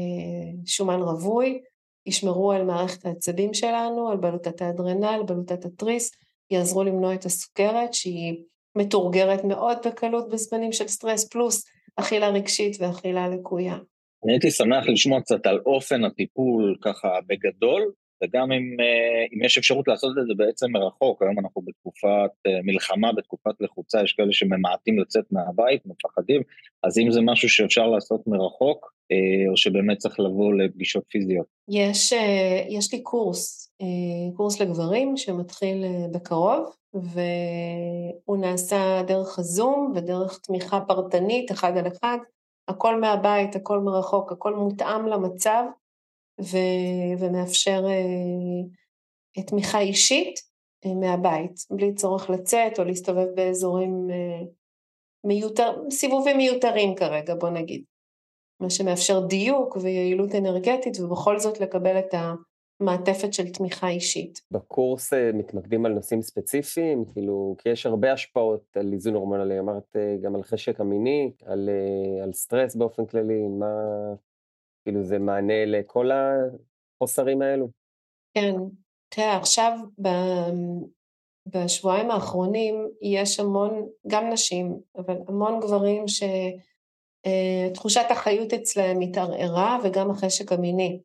שומן 0.67 1.01
רווי, 1.01 1.61
ישמרו 2.07 2.53
על 2.53 2.65
מערכת 2.65 3.07
העצבים 3.07 3.55
שלנו, 3.55 4.09
על 4.09 4.17
בלוטת 4.17 4.63
האדרנל, 4.63 5.23
בלוטת 5.27 5.65
התריס, 5.65 6.11
יעזרו 6.51 6.85
למנוע 6.85 7.15
את 7.15 7.25
הסוכרת 7.25 7.95
שהיא 7.95 8.45
מתורגרת 8.77 9.45
מאוד 9.45 9.79
בקלות 9.87 10.29
בזמנים 10.29 10.73
של 10.73 10.89
סטרס, 10.89 11.29
פלוס 11.29 11.65
אכילה 11.97 12.29
רגשית 12.29 12.77
ואכילה 12.81 13.29
לקויה. 13.29 13.77
אני 14.25 14.33
הייתי 14.33 14.51
שמח 14.51 14.89
לשמוע 14.89 15.21
קצת 15.21 15.47
על 15.47 15.61
אופן 15.67 16.05
הטיפול 16.05 16.77
ככה 16.83 17.09
בגדול, 17.27 17.93
וגם 18.23 18.53
אם, 18.53 18.77
אה, 18.81 19.27
אם 19.35 19.45
יש 19.45 19.59
אפשרות 19.59 19.89
לעשות 19.89 20.11
את 20.19 20.27
זה 20.27 20.33
בעצם 20.37 20.73
מרחוק, 20.73 21.23
היום 21.23 21.39
אנחנו 21.39 21.63
בתקופת 21.63 22.31
אה, 22.47 22.61
מלחמה, 22.65 23.13
בתקופת 23.13 23.55
לחוצה, 23.61 24.03
יש 24.03 24.13
כאלה 24.13 24.33
שממעטים 24.33 24.99
לצאת 24.99 25.25
מהבית, 25.31 25.83
מפחדים, 25.87 26.43
אז 26.83 26.99
אם 26.99 27.11
זה 27.11 27.21
משהו 27.21 27.49
שאפשר 27.49 27.87
לעשות 27.87 28.27
מרחוק, 28.27 28.93
אה, 29.13 29.51
או 29.51 29.57
שבאמת 29.57 29.99
צריך 29.99 30.21
לבוא 30.21 30.55
לפגישות 30.55 31.05
פיזיות. 31.09 31.47
יש, 31.69 32.13
יש 32.69 32.93
לי 32.93 33.03
קורס, 33.03 33.73
קורס 34.37 34.61
לגברים 34.61 35.17
שמתחיל 35.17 35.85
בקרוב, 36.15 36.77
והוא 36.95 38.37
נעשה 38.41 39.03
דרך 39.07 39.39
הזום 39.39 39.93
ודרך 39.97 40.39
תמיכה 40.39 40.81
פרטנית, 40.81 41.53
אחד 41.53 41.77
על 41.77 41.87
אחד, 41.87 42.19
הכל 42.69 43.01
מהבית, 43.01 43.57
הכל 43.57 43.79
מרחוק, 43.79 44.33
הכל 44.33 44.55
מותאם 44.55 45.07
למצב. 45.07 45.65
ו- 46.43 47.19
ומאפשר 47.19 47.85
uh, 49.39 49.43
תמיכה 49.47 49.81
אישית 49.81 50.39
uh, 50.39 50.89
מהבית, 51.01 51.53
בלי 51.71 51.95
צורך 51.95 52.31
לצאת 52.31 52.79
או 52.79 52.85
להסתובב 52.85 53.27
באזורים 53.35 54.09
uh, 54.11 54.47
מיותר, 55.27 55.83
סיבובים 55.91 56.37
מיותרים 56.37 56.95
כרגע, 56.95 57.35
בוא 57.35 57.51
נגיד. 57.51 57.85
מה 58.61 58.71
שמאפשר 58.71 59.27
דיוק 59.27 59.77
ויעילות 59.77 60.35
אנרגטית 60.35 61.01
ובכל 61.01 61.39
זאת 61.39 61.61
לקבל 61.61 61.99
את 61.99 62.15
המעטפת 62.81 63.33
של 63.33 63.49
תמיכה 63.49 63.89
אישית. 63.89 64.41
בקורס 64.51 65.13
מתמקדים 65.35 65.87
על 65.87 65.93
נושאים 65.93 66.23
ספציפיים? 66.23 67.05
כאילו, 67.13 67.55
כי 67.59 67.69
יש 67.69 67.87
הרבה 67.87 68.13
השפעות 68.13 68.77
על 68.77 68.93
איזון 68.93 69.15
הורמונלי, 69.15 69.59
אמרת 69.59 69.97
גם 70.23 70.35
על 70.35 70.43
חשק 70.43 70.81
המיני, 70.81 71.33
על, 71.45 71.69
על 72.23 72.33
סטרס 72.33 72.77
באופן 72.77 73.07
כללי, 73.07 73.49
מה, 73.49 73.67
כאילו 74.85 75.03
זה 75.03 75.19
מענה 75.19 75.65
לכל 75.67 76.11
החוסרים 76.11 77.43
האלו? 77.43 77.69
כן, 78.35 78.55
תראה 79.09 79.37
עכשיו 79.37 79.79
ב... 80.03 80.09
בשבועיים 81.47 82.11
האחרונים 82.11 82.89
יש 83.03 83.41
המון, 83.41 83.89
גם 84.07 84.31
נשים, 84.33 84.81
אבל 84.97 85.17
המון 85.29 85.61
גברים 85.61 86.05
שתחושת 86.09 88.05
אה, 88.11 88.13
החיות 88.13 88.53
אצלם 88.53 89.01
התערערה 89.01 89.79
וגם 89.85 90.11
החשק 90.11 90.53
המיני. 90.53 91.01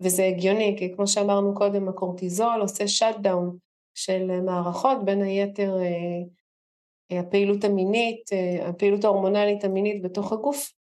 וזה 0.00 0.24
הגיוני, 0.24 0.74
כי 0.78 0.94
כמו 0.94 1.06
שאמרנו 1.06 1.54
קודם, 1.54 1.88
הקורטיזול 1.88 2.60
עושה 2.60 2.88
שאט 2.88 3.16
דאון 3.20 3.56
של 3.94 4.40
מערכות, 4.40 5.04
בין 5.04 5.22
היתר 5.22 5.76
אה, 5.78 7.18
הפעילות 7.18 7.64
המינית, 7.64 8.32
אה, 8.32 8.68
הפעילות 8.68 9.04
ההורמונלית 9.04 9.64
המינית 9.64 10.02
בתוך 10.02 10.32
הגוף 10.32 10.58
אה, 10.66 10.81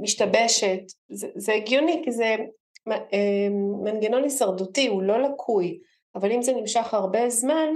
משתבשת, 0.00 0.80
זה, 1.08 1.28
זה 1.34 1.54
הגיוני 1.54 2.00
כי 2.04 2.12
זה 2.12 2.36
אה, 2.88 3.48
מנגנון 3.84 4.22
הישרדותי, 4.22 4.86
הוא 4.86 5.02
לא 5.02 5.22
לקוי, 5.22 5.78
אבל 6.14 6.32
אם 6.32 6.42
זה 6.42 6.52
נמשך 6.52 6.94
הרבה 6.94 7.30
זמן, 7.30 7.68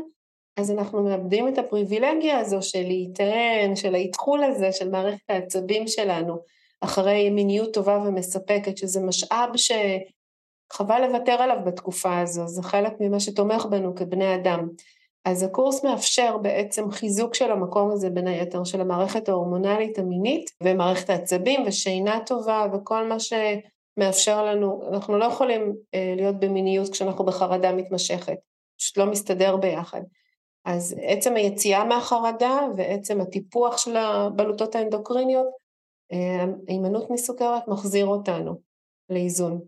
אז 0.57 0.71
אנחנו 0.71 1.03
מאבדים 1.03 1.49
את 1.49 1.59
הפריבילגיה 1.59 2.39
הזו 2.39 2.63
של 2.63 2.83
להיטען, 2.83 3.77
של 3.77 3.95
האתחול 3.95 4.45
הזה, 4.45 4.73
של 4.73 4.91
מערכת 4.91 5.31
העצבים 5.31 5.89
שלנו, 5.89 6.37
אחרי 6.81 7.31
מיניות 7.31 7.75
טובה 7.75 8.05
ומספקת, 8.07 8.77
שזה 8.77 9.01
משאב 9.01 9.51
שחבל 9.57 11.07
לוותר 11.07 11.33
עליו 11.33 11.57
בתקופה 11.67 12.21
הזו, 12.21 12.47
זה 12.47 12.63
חלק 12.63 12.93
ממה 13.01 13.21
שתומך 13.21 13.67
בנו 13.67 13.95
כבני 13.95 14.35
אדם. 14.35 14.69
אז 15.31 15.43
הקורס 15.43 15.85
מאפשר 15.85 16.37
בעצם 16.39 16.91
חיזוק 16.91 17.35
של 17.35 17.51
המקום 17.51 17.91
הזה 17.91 18.11
בין 18.11 18.27
היתר 18.27 18.65
של 18.65 18.81
המערכת 18.81 19.29
ההורמונלית 19.29 19.99
המינית 19.99 20.51
ומערכת 20.63 21.11
העצבים 21.11 21.63
ושינה 21.67 22.21
טובה 22.27 22.67
וכל 22.73 23.09
מה 23.09 23.17
שמאפשר 23.21 24.45
לנו, 24.45 24.89
אנחנו 24.93 25.19
לא 25.19 25.25
יכולים 25.25 25.75
אה, 25.95 26.13
להיות 26.17 26.37
במיניות 26.41 26.89
כשאנחנו 26.89 27.25
בחרדה 27.25 27.73
מתמשכת, 27.73 28.37
פשוט 28.79 28.97
לא 28.99 29.07
מסתדר 29.07 29.57
ביחד. 29.57 30.01
אז 30.65 30.97
עצם 31.03 31.37
היציאה 31.37 31.85
מהחרדה 31.85 32.59
ועצם 32.77 33.21
הטיפוח 33.21 33.79
של 33.79 33.97
הבלוטות 33.97 34.75
האנדוקריניות, 34.75 35.47
אה, 36.13 36.45
הימנעות 36.69 37.11
מסוכרת 37.11 37.69
מחזיר 37.69 38.07
אותנו 38.07 38.61
לאיזון. 39.11 39.61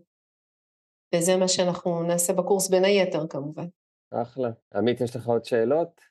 וזה 1.15 1.37
מה 1.37 1.47
שאנחנו 1.47 2.03
נעשה 2.03 2.33
בקורס 2.33 2.69
בין 2.69 2.85
היתר 2.85 3.27
כמובן. 3.27 3.65
אחלה. 4.11 4.49
עמית, 4.75 5.01
יש 5.01 5.15
לך 5.15 5.27
עוד 5.27 5.45
שאלות? 5.45 6.01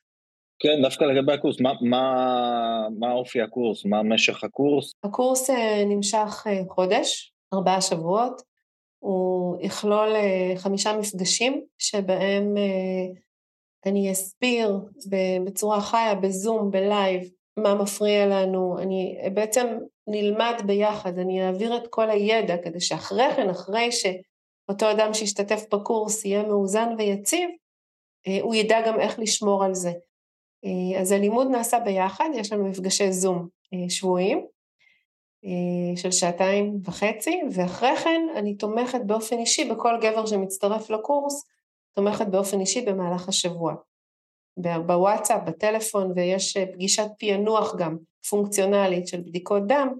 כן, 0.58 0.82
דווקא 0.82 1.04
לגבי 1.04 1.32
הקורס, 1.32 1.60
מה, 1.60 1.72
מה, 1.80 2.88
מה 2.98 3.12
אופי 3.12 3.42
הקורס? 3.42 3.84
מה 3.84 4.02
משך 4.02 4.44
הקורס? 4.44 4.92
הקורס 5.04 5.50
נמשך 5.86 6.46
חודש, 6.68 7.32
ארבעה 7.54 7.80
שבועות. 7.80 8.42
הוא 8.98 9.56
יכלול 9.60 10.08
חמישה 10.56 10.98
מפגשים 10.98 11.64
שבהם 11.78 12.54
אני 13.86 14.12
אסביר 14.12 14.80
בצורה 15.44 15.80
חיה, 15.80 16.14
בזום, 16.14 16.70
בלייב, 16.70 17.22
מה 17.56 17.74
מפריע 17.74 18.26
לנו, 18.26 18.78
אני 18.78 19.18
בעצם 19.34 19.78
נלמד 20.06 20.54
ביחד, 20.66 21.18
אני 21.18 21.46
אעביר 21.46 21.76
את 21.76 21.86
כל 21.90 22.10
הידע 22.10 22.56
כדי 22.56 22.80
שאחרי 22.80 23.34
כן, 23.36 23.50
אחרי 23.50 23.88
שאותו 23.92 24.90
אדם 24.90 25.14
שהשתתף 25.14 25.64
בקורס 25.74 26.24
יהיה 26.24 26.42
מאוזן 26.42 26.88
ויציב, 26.98 27.48
אה, 27.50 27.56
הוא 28.42 28.54
ידע 28.54 28.80
גם 28.86 29.00
איך 29.00 29.18
לשמור 29.18 29.64
על 29.64 29.74
זה. 29.74 29.92
אה, 30.64 31.00
אז 31.00 31.12
הלימוד 31.12 31.50
נעשה 31.50 31.78
ביחד, 31.78 32.28
יש 32.34 32.52
לנו 32.52 32.68
מפגשי 32.68 33.12
זום 33.12 33.48
אה, 33.74 33.90
שבועיים 33.90 34.46
של 35.96 36.10
שעתיים 36.10 36.78
וחצי, 36.84 37.40
ואחרי 37.52 37.96
כן 37.96 38.20
אני 38.36 38.54
תומכת 38.54 39.00
באופן 39.06 39.38
אישי 39.38 39.70
בכל 39.70 39.98
גבר 40.00 40.26
שמצטרף 40.26 40.90
לקורס, 40.90 41.44
תומכת 41.94 42.26
באופן 42.26 42.60
אישי 42.60 42.80
במהלך 42.80 43.28
השבוע. 43.28 43.74
בוואטסאפ, 44.56 45.42
בטלפון, 45.46 46.12
ויש 46.16 46.56
אה, 46.56 46.66
פגישת 46.72 47.06
פענוח 47.18 47.76
גם 47.76 47.96
פונקציונלית 48.30 49.06
של 49.08 49.20
בדיקות 49.20 49.66
דם, 49.66 49.94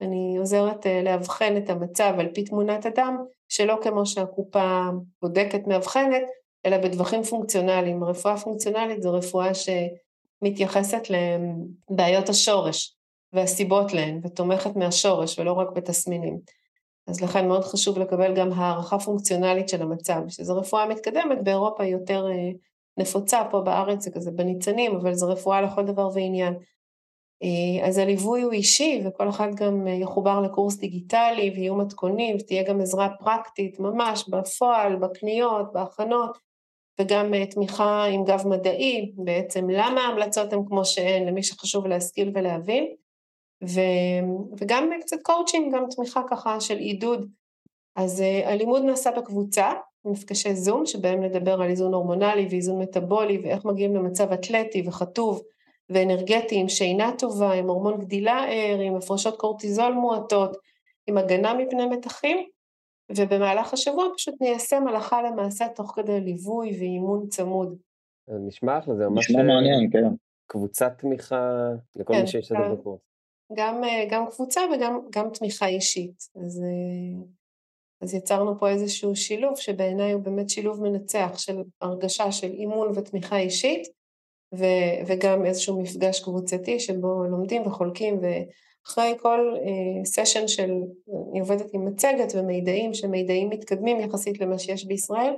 אני 0.00 0.36
עוזרת 0.38 0.86
אה, 0.86 1.02
לאבחן 1.02 1.56
את 1.56 1.70
המצב 1.70 2.14
על 2.18 2.28
פי 2.34 2.44
תמונת 2.44 2.86
הדם, 2.86 3.16
שלא 3.48 3.78
כמו 3.82 4.06
שהקופה 4.06 4.82
בודקת 5.22 5.66
מאבחנת, 5.66 6.22
אלא 6.66 6.78
בטווחים 6.78 7.22
פונקציונליים. 7.22 8.04
רפואה 8.04 8.36
פונקציונלית 8.36 9.02
זו 9.02 9.12
רפואה 9.12 9.50
שמתייחסת 9.54 11.02
לבעיות 11.10 12.28
השורש 12.28 12.96
והסיבות 13.32 13.92
להן, 13.92 14.20
ותומכת 14.24 14.76
מהשורש 14.76 15.38
ולא 15.38 15.52
רק 15.52 15.68
בתסמינים. 15.74 16.38
אז 17.06 17.20
לכן 17.20 17.48
מאוד 17.48 17.64
חשוב 17.64 17.98
לקבל 17.98 18.34
גם 18.36 18.52
הערכה 18.52 18.98
פונקציונלית 18.98 19.68
של 19.68 19.82
המצב, 19.82 20.20
שזו 20.28 20.56
רפואה 20.56 20.88
מתקדמת, 20.88 21.44
באירופה 21.44 21.84
יותר 21.84 22.26
אה, 22.30 22.50
נפוצה, 22.96 23.42
פה 23.50 23.60
בארץ 23.60 24.04
זה 24.04 24.10
כזה 24.10 24.30
בניצנים, 24.30 24.96
אבל 24.96 25.14
זו 25.14 25.28
רפואה 25.28 25.60
לכל 25.60 25.84
דבר 25.84 26.08
ועניין. 26.14 26.54
אה, 27.42 27.86
אז 27.88 27.98
הליווי 27.98 28.42
הוא 28.42 28.52
אישי, 28.52 29.02
וכל 29.06 29.28
אחד 29.28 29.54
גם 29.54 29.86
אה, 29.86 29.92
יחובר 29.92 30.40
לקורס 30.40 30.76
דיגיטלי, 30.76 31.52
ויהיו 31.54 31.74
מתכונים, 31.74 32.36
ותהיה 32.40 32.62
גם 32.62 32.80
עזרה 32.80 33.08
פרקטית 33.18 33.80
ממש 33.80 34.28
בפועל, 34.28 34.96
בקניות, 34.96 35.72
בהכנות, 35.72 36.38
וגם 37.00 37.44
תמיכה 37.44 38.04
עם 38.04 38.24
גב 38.24 38.46
מדעי, 38.46 39.12
בעצם 39.14 39.70
למה 39.70 40.00
ההמלצות 40.00 40.52
הן 40.52 40.60
כמו 40.68 40.84
שהן, 40.84 41.28
למי 41.28 41.42
שחשוב 41.42 41.86
להשכיל 41.86 42.30
ולהבין. 42.34 42.94
ו, 43.64 43.80
וגם 44.58 44.90
קצת 45.00 45.16
קואוצ'ינג, 45.22 45.74
גם 45.74 45.84
תמיכה 45.96 46.22
ככה 46.30 46.60
של 46.60 46.76
עידוד. 46.76 47.28
אז 47.96 48.20
אה, 48.20 48.48
הלימוד 48.48 48.82
נעשה 48.84 49.10
בקבוצה, 49.10 49.72
מפגשי 50.04 50.54
זום, 50.54 50.86
שבהם 50.86 51.22
נדבר 51.22 51.62
על 51.62 51.70
איזון 51.70 51.94
הורמונלי 51.94 52.46
ואיזון 52.50 52.82
מטאבולי 52.82 53.38
ואיך 53.38 53.64
מגיעים 53.64 53.94
למצב 53.94 54.32
אתלטי 54.32 54.82
וחטוב 54.86 55.42
ואנרגטי 55.90 56.56
עם 56.56 56.68
שינה 56.68 57.12
טובה, 57.18 57.52
עם 57.52 57.68
הורמון 57.68 57.98
גדילה 57.98 58.44
ער, 58.48 58.80
עם 58.80 58.96
הפרשות 58.96 59.36
קורטיזול 59.36 59.92
מועטות, 59.92 60.56
עם 61.06 61.18
הגנה 61.18 61.54
מפני 61.54 61.86
מתחים, 61.86 62.46
ובמהלך 63.16 63.72
השבוע 63.72 64.04
פשוט 64.16 64.34
ניישם 64.40 64.88
הלכה 64.88 65.22
למעשה 65.22 65.68
תוך 65.68 65.92
כדי 65.96 66.20
ליווי 66.20 66.76
ואימון 66.78 67.26
צמוד. 67.28 67.76
נשמע 68.28 68.78
אחלה, 68.78 68.94
זה 68.94 69.08
ממש... 69.08 69.30
נשמע 69.30 69.42
מעניין, 69.42 69.90
כן. 69.90 70.14
קבוצת 70.46 70.92
תמיכה 70.98 71.70
לכל 71.96 72.14
כן, 72.14 72.20
מי 72.20 72.26
שיש 72.26 72.52
לזה 72.52 72.74
בקורס. 72.74 73.00
גם, 73.56 73.84
אה, 73.84 74.06
גם 74.10 74.24
קבוצה 74.30 74.60
וגם 74.74 75.00
גם 75.10 75.30
תמיכה 75.30 75.66
אישית. 75.66 76.28
אז, 76.36 76.62
אה, 76.62 77.24
אז 78.00 78.14
יצרנו 78.14 78.58
פה 78.58 78.68
איזשהו 78.68 79.16
שילוב 79.16 79.56
שבעיניי 79.56 80.12
הוא 80.12 80.22
באמת 80.22 80.50
שילוב 80.50 80.82
מנצח 80.82 81.32
של 81.36 81.62
הרגשה 81.80 82.32
של 82.32 82.50
אימון 82.50 82.92
ותמיכה 82.94 83.38
אישית, 83.38 83.88
ו, 84.54 84.64
וגם 85.06 85.44
איזשהו 85.44 85.82
מפגש 85.82 86.20
קבוצתי 86.20 86.80
שבו 86.80 87.24
לומדים 87.24 87.66
וחולקים, 87.66 88.20
ואחרי 88.84 89.14
כל 89.18 89.54
אה, 89.56 90.04
סשן 90.04 90.48
של, 90.48 90.70
אני 91.30 91.40
עובדת 91.40 91.66
עם 91.72 91.84
מצגת 91.84 92.32
ומידעים, 92.34 92.94
שמידעים 92.94 93.50
מתקדמים 93.50 94.00
יחסית 94.00 94.40
למה 94.40 94.58
שיש 94.58 94.86
בישראל, 94.86 95.34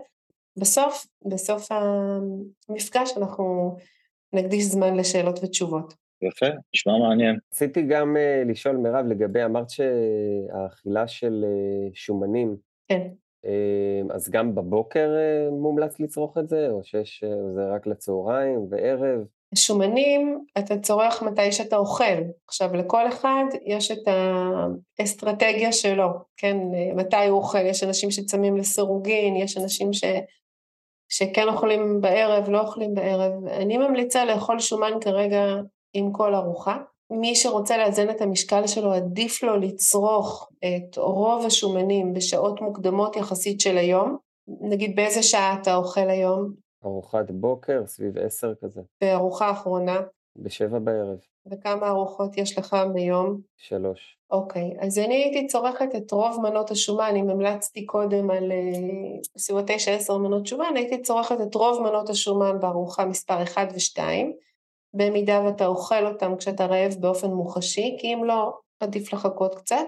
בסוף, 0.59 1.07
בסוף 1.25 1.69
המפגש 1.73 3.17
אנחנו 3.17 3.77
נקדיש 4.33 4.65
זמן 4.65 4.97
לשאלות 4.97 5.39
ותשובות. 5.43 5.95
יפה, 6.23 6.47
נשמע 6.75 6.93
מעניין. 6.99 7.39
רציתי 7.53 7.83
גם 7.83 8.17
uh, 8.17 8.51
לשאול, 8.51 8.77
מירב, 8.77 9.07
לגבי, 9.07 9.45
אמרת 9.45 9.71
שהאכילה 9.71 11.09
של 11.09 11.45
uh, 11.45 11.91
שומנים, 11.95 12.57
כן. 12.89 13.09
Uh, 13.47 14.15
אז 14.15 14.31
גם 14.31 14.55
בבוקר 14.55 15.09
uh, 15.09 15.55
מומלץ 15.55 16.01
לצרוך 16.01 16.39
את 16.39 16.49
זה, 16.49 16.69
או 16.71 16.85
שיש, 16.85 17.25
uh, 17.25 17.55
זה 17.55 17.69
רק 17.75 17.87
לצהריים 17.87 18.67
וערב? 18.71 19.25
שומנים 19.57 20.45
אתה 20.59 20.79
צורך 20.79 21.23
מתי 21.23 21.53
שאתה 21.53 21.77
אוכל. 21.77 22.23
עכשיו, 22.49 22.75
לכל 22.75 23.09
אחד 23.09 23.45
יש 23.67 23.91
את 23.91 24.09
האסטרטגיה 24.99 25.73
שלו, 25.73 26.09
כן? 26.37 26.57
מתי 26.97 27.27
הוא 27.27 27.39
אוכל, 27.39 27.67
יש 27.67 27.83
אנשים 27.83 28.11
שצמים 28.11 28.57
לסירוגין, 28.57 29.37
יש 29.37 29.57
אנשים 29.57 29.93
ש... 29.93 30.05
שכן 31.09 31.49
אוכלים 31.49 32.01
בערב, 32.01 32.49
לא 32.49 32.61
אוכלים 32.61 32.95
בערב. 32.95 33.33
אני 33.47 33.79
ממליצה 33.79 34.25
לאכול 34.25 34.59
שומן 34.59 34.93
כרגע 35.01 35.45
עם 35.95 36.13
כל 36.13 36.35
ארוחה. 36.35 36.77
מי 37.11 37.37
שרוצה 37.37 37.77
לאזן 37.77 38.11
את 38.11 38.21
המשקל 38.21 38.67
שלו, 38.67 38.93
עדיף 38.93 39.43
לו 39.43 39.57
לצרוך 39.57 40.49
את 40.59 40.99
רוב 40.99 41.47
השומנים 41.47 42.13
בשעות 42.13 42.61
מוקדמות 42.61 43.17
יחסית 43.17 43.61
של 43.61 43.79
היום. 43.79 44.17
נגיד 44.61 44.97
באיזה 44.97 45.23
שעה 45.23 45.57
אתה 45.63 45.77
אוכל 45.77 46.11
היום? 46.11 46.66
ארוחת 46.87 47.31
בוקר, 47.31 47.87
סביב 47.87 48.19
עשר 48.19 48.55
כזה. 48.55 48.81
וארוחה 49.03 49.51
אחרונה? 49.51 50.01
בשבע 50.37 50.79
בערב. 50.79 51.19
וכמה 51.51 51.89
ארוחות 51.89 52.39
יש 52.39 52.59
לך 52.59 52.77
ביום? 52.95 53.41
שלוש. 53.57 54.19
אוקיי, 54.31 54.77
אז 54.81 54.99
אני 54.99 55.15
הייתי 55.15 55.47
צורכת 55.47 55.89
את 55.97 56.13
רוב 56.13 56.41
מנות 56.43 56.71
השומן, 56.71 57.15
אם 57.17 57.31
המלצתי 57.31 57.87
קודם 57.87 58.31
על 58.31 58.53
בסביבות 59.37 59.65
תשע 59.67 59.93
עשר 59.93 60.19
מנות 60.19 60.47
שומן, 60.47 60.73
הייתי 60.77 61.03
צורכת 61.03 61.37
את 61.43 61.55
רוב 61.55 61.83
מנות 61.83 62.11
השומן 62.11 62.61
בארוחה 62.61 63.05
מספר 63.05 63.43
1 63.43 63.69
ו-2, 63.73 64.03
במידה 64.95 65.43
ואתה 65.45 65.67
אוכל 65.67 66.07
אותם 66.07 66.37
כשאתה 66.37 66.67
רעב 66.67 66.95
באופן 67.01 67.31
מוחשי, 67.31 67.97
כי 68.01 68.15
אם 68.15 68.25
לא, 68.25 68.59
עדיף 68.81 69.13
לחכות 69.13 69.55
קצת 69.55 69.87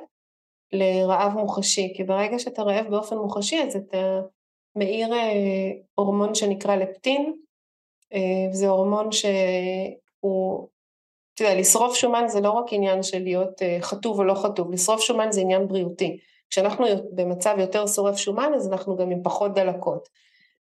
לרעב 0.72 1.32
מוחשי, 1.32 1.92
כי 1.96 2.04
ברגע 2.04 2.38
שאתה 2.38 2.62
רעב 2.62 2.86
באופן 2.90 3.16
מוחשי 3.16 3.62
אז 3.62 3.76
אתה 3.76 4.20
מאיר 4.78 5.14
אה, 5.14 5.70
הורמון 5.94 6.34
שנקרא 6.34 6.76
לפטין, 6.76 7.32
אה, 8.14 8.52
זה 8.52 8.68
הורמון 8.68 9.12
שהוא, 9.12 10.68
אתה 11.34 11.42
יודע, 11.42 11.60
לשרוף 11.60 11.94
שומן 11.94 12.24
זה 12.28 12.40
לא 12.40 12.50
רק 12.50 12.66
עניין 12.70 13.02
של 13.02 13.22
להיות 13.22 13.62
אה, 13.62 13.78
חטוב 13.80 14.18
או 14.18 14.24
לא 14.24 14.34
חטוב, 14.34 14.72
לשרוף 14.72 15.00
שומן 15.00 15.32
זה 15.32 15.40
עניין 15.40 15.68
בריאותי. 15.68 16.18
כשאנחנו 16.50 16.86
במצב 17.14 17.56
יותר 17.58 17.86
שורף 17.86 18.16
שומן 18.16 18.52
אז 18.56 18.68
אנחנו 18.72 18.96
גם 18.96 19.10
עם 19.10 19.22
פחות 19.22 19.54
דלקות. 19.54 20.08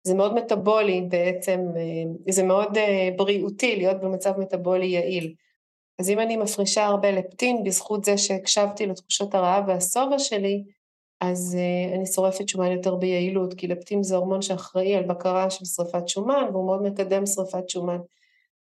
זה 0.07 0.15
מאוד 0.15 0.35
מטאבולי 0.35 1.01
בעצם, 1.09 1.61
אה, 1.77 2.33
זה 2.33 2.43
מאוד 2.43 2.79
אה, 2.79 3.09
בריאותי 3.17 3.77
להיות 3.77 4.01
במצב 4.01 4.39
מטאבולי 4.39 4.87
יעיל. 4.87 5.35
אז 5.99 6.11
אם 6.11 6.21
אני 6.21 6.37
מפרישה 6.37 6.85
הרבה 6.85 7.11
לפטין 7.11 7.65
בזכות 7.65 8.05
זה 8.05 8.19
שהקשבתי 8.19 8.87
לתחושות 8.87 9.35
הרעב 9.35 9.65
והשובע 9.69 10.19
שלי, 10.19 10.65
אז 11.31 11.57
uh, 11.59 11.95
אני 11.95 12.07
שורפת 12.07 12.49
שומן 12.49 12.73
יותר 12.73 12.95
ביעילות, 12.95 13.55
כי 13.55 13.67
לפטין 13.67 14.03
זה 14.03 14.17
הורמון 14.17 14.43
שאחראי 14.43 14.95
על 14.95 15.05
בקרה 15.05 15.51
של 15.51 15.65
שרפת 15.65 16.09
שומן, 16.09 16.45
והוא 16.53 16.67
מאוד 16.67 16.83
מקדם 16.83 17.27
שרפת 17.27 17.69
שומן. 17.69 17.99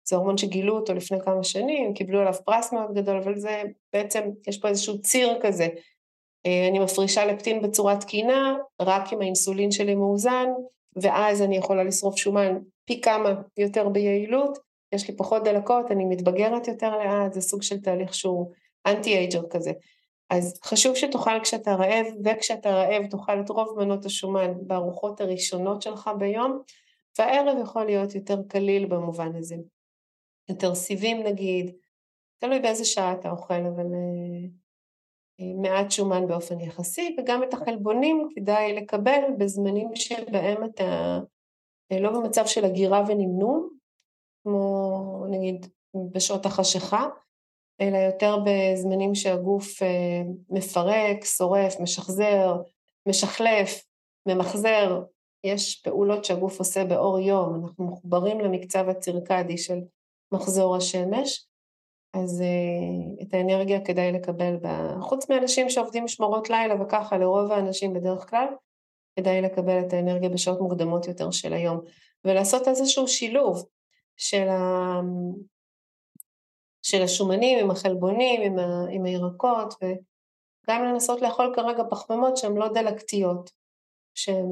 זה 0.08 0.16
הורמון 0.16 0.36
שגילו 0.38 0.76
אותו 0.76 0.94
לפני 0.94 1.20
כמה 1.20 1.44
שנים, 1.44 1.94
קיבלו 1.94 2.20
עליו 2.20 2.34
פרס 2.44 2.72
מאוד 2.72 2.94
גדול, 2.94 3.16
אבל 3.16 3.38
זה 3.38 3.62
בעצם, 3.92 4.20
יש 4.46 4.58
פה 4.58 4.68
איזשהו 4.68 5.00
ציר 5.00 5.38
כזה. 5.42 5.66
Uh, 5.66 6.70
אני 6.70 6.78
מפרישה 6.78 7.24
לפטין 7.26 7.62
בצורה 7.62 7.96
תקינה, 7.96 8.56
רק 8.82 9.12
אם 9.12 9.20
האינסולין 9.20 9.70
שלי 9.70 9.94
מאוזן, 9.94 10.46
ואז 10.96 11.42
אני 11.42 11.56
יכולה 11.56 11.84
לשרוף 11.84 12.16
שומן 12.16 12.58
פי 12.84 13.00
כמה 13.00 13.34
יותר 13.56 13.88
ביעילות, 13.88 14.58
יש 14.92 15.08
לי 15.08 15.16
פחות 15.16 15.44
דלקות, 15.44 15.90
אני 15.90 16.04
מתבגרת 16.04 16.68
יותר 16.68 16.96
לאט, 16.96 17.32
זה 17.32 17.40
סוג 17.40 17.62
של 17.62 17.80
תהליך 17.80 18.14
שהוא 18.14 18.50
אנטי-אייג'ר 18.86 19.42
כזה. 19.50 19.72
אז 20.32 20.60
חשוב 20.64 20.94
שתאכל 20.94 21.40
כשאתה 21.42 21.74
רעב, 21.74 22.06
וכשאתה 22.24 22.70
רעב 22.70 23.06
תאכל 23.06 23.40
את 23.40 23.50
רוב 23.50 23.78
מנות 23.78 24.04
השומן 24.04 24.52
בארוחות 24.66 25.20
הראשונות 25.20 25.82
שלך 25.82 26.10
ביום, 26.18 26.62
והערב 27.18 27.56
יכול 27.62 27.84
להיות 27.84 28.14
יותר 28.14 28.36
קליל 28.48 28.86
במובן 28.86 29.36
הזה. 29.36 29.56
יותר 30.48 30.74
סיבים 30.74 31.22
נגיד, 31.22 31.76
תלוי 32.38 32.60
באיזה 32.60 32.84
שעה 32.84 33.12
אתה 33.12 33.30
אוכל, 33.30 33.54
אבל 33.54 33.86
uh, 33.86 35.44
מעט 35.62 35.90
שומן 35.90 36.26
באופן 36.26 36.60
יחסי, 36.60 37.16
וגם 37.18 37.42
את 37.42 37.54
החלבונים 37.54 38.28
כדאי 38.34 38.72
לקבל 38.72 39.20
בזמנים 39.38 39.88
שבהם 39.94 40.64
אתה 40.64 41.18
אה, 41.92 42.00
לא 42.00 42.10
במצב 42.10 42.46
של 42.46 42.64
הגירה 42.64 43.04
ונמנום, 43.08 43.68
כמו 44.42 45.26
נגיד 45.30 45.66
בשעות 46.12 46.46
החשיכה, 46.46 47.08
אלא 47.82 47.96
יותר 47.96 48.38
בזמנים 48.44 49.14
שהגוף 49.14 49.82
אה, 49.82 50.22
מפרק, 50.50 51.24
שורף, 51.24 51.80
משחזר, 51.80 52.56
משחלף, 53.08 53.84
ממחזר, 54.26 55.02
יש 55.44 55.80
פעולות 55.84 56.24
שהגוף 56.24 56.58
עושה 56.58 56.84
באור 56.84 57.18
יום, 57.18 57.64
אנחנו 57.64 57.84
מחוברים 57.84 58.40
למקצב 58.40 58.88
הצירקדי 58.88 59.58
של 59.58 59.78
מחזור 60.32 60.76
השמש, 60.76 61.46
אז 62.14 62.40
uh, 62.40 63.22
את 63.22 63.34
האנרגיה 63.34 63.84
כדאי 63.84 64.12
לקבל, 64.12 64.56
בה, 64.56 64.94
חוץ 65.00 65.30
מאנשים 65.30 65.70
שעובדים 65.70 66.04
משמרות 66.04 66.50
לילה 66.50 66.82
וככה, 66.82 67.18
לרוב 67.18 67.52
האנשים 67.52 67.92
בדרך 67.92 68.30
כלל, 68.30 68.46
כדאי 69.16 69.42
לקבל 69.42 69.80
את 69.80 69.92
האנרגיה 69.92 70.28
בשעות 70.28 70.60
מוקדמות 70.60 71.08
יותר 71.08 71.30
של 71.30 71.52
היום, 71.52 71.80
ולעשות 72.24 72.68
איזשהו 72.68 73.08
שילוב 73.08 73.66
של. 74.16 74.48
של 76.92 77.02
השומנים 77.02 77.58
עם 77.58 77.70
החלבונים, 77.70 78.42
עם, 78.42 78.58
ה... 78.58 78.86
עם 78.90 79.04
הירקות, 79.04 79.74
וגם 79.82 80.84
לנסות 80.84 81.22
לאכול 81.22 81.52
כרגע 81.56 81.82
פחמימות 81.90 82.36
שהן 82.36 82.56
לא 82.56 82.68
דלקתיות, 82.68 83.50
שהן 84.14 84.46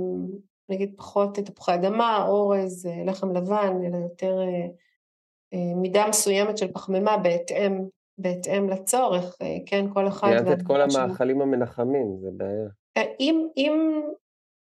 נגיד 0.69 0.95
פחות 0.97 1.39
תפוחי 1.39 1.75
אדמה, 1.75 2.27
אורז, 2.29 2.87
אה, 2.87 3.05
לחם 3.05 3.37
לבן, 3.37 3.73
אלא 3.87 3.97
יותר 3.97 4.39
אה, 4.41 4.67
אה, 5.55 5.75
מידה 5.77 6.09
מסוימת 6.09 6.59
של 6.59 6.73
פחמימה 6.73 7.17
בהתאם, 7.17 7.85
בהתאם 8.19 8.69
לצורך, 8.69 9.37
כן, 9.67 9.85
כל 9.95 10.09
אחד... 10.09 10.29
ציינת 10.29 10.61
את 10.61 10.67
כל 10.67 10.81
המאכלים. 10.81 11.41
המנחמים, 11.41 12.17
זה 12.21 12.29
בעיה. 12.37 12.69
אם, 13.21 13.49
אם, 13.57 14.03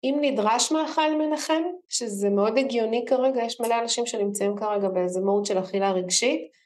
אם 0.04 0.18
נדרש 0.20 0.72
מאכל 0.72 1.16
מנחם, 1.18 1.62
שזה 1.88 2.30
מאוד 2.30 2.58
הגיוני 2.58 3.04
כרגע, 3.08 3.42
יש 3.42 3.60
מלא 3.60 3.80
אנשים 3.82 4.06
שנמצאים 4.06 4.56
כרגע 4.56 4.88
באיזה 4.88 5.20
מהות 5.20 5.46
של 5.46 5.58
אכילה 5.58 5.92
רגשית, 5.92 6.56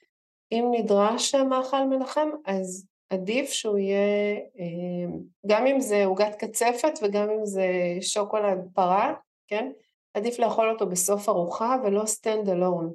אם 0.52 0.70
נדרש 0.72 1.34
מאכל 1.34 1.84
מנחם, 1.84 2.28
אז 2.46 2.86
עדיף 3.10 3.50
שהוא 3.50 3.78
יהיה, 3.78 4.34
אה, 4.58 5.18
גם 5.46 5.66
אם 5.66 5.80
זה 5.80 6.04
עוגת 6.04 6.34
קצפת 6.34 6.92
וגם 7.02 7.30
אם 7.30 7.46
זה 7.46 7.66
שוקולד 8.00 8.58
פרה, 8.74 9.14
כן? 9.48 9.70
עדיף 10.14 10.38
לאכול 10.38 10.70
אותו 10.70 10.86
בסוף 10.86 11.28
ארוחה 11.28 11.76
ולא 11.84 12.02
stand 12.02 12.46
alone. 12.46 12.92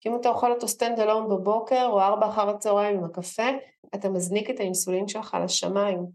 כי 0.00 0.08
אם 0.08 0.16
אתה 0.16 0.28
אוכל 0.28 0.52
אותו 0.52 0.66
stand 0.66 0.98
alone 0.98 1.28
בבוקר 1.30 1.86
או 1.86 2.00
ארבע 2.00 2.28
אחר 2.28 2.48
הצהריים 2.50 2.96
עם 2.96 3.04
הקפה, 3.04 3.48
אתה 3.94 4.08
מזניק 4.08 4.50
את 4.50 4.60
האינסולין 4.60 5.08
שלך 5.08 5.36
לשמיים. 5.44 6.06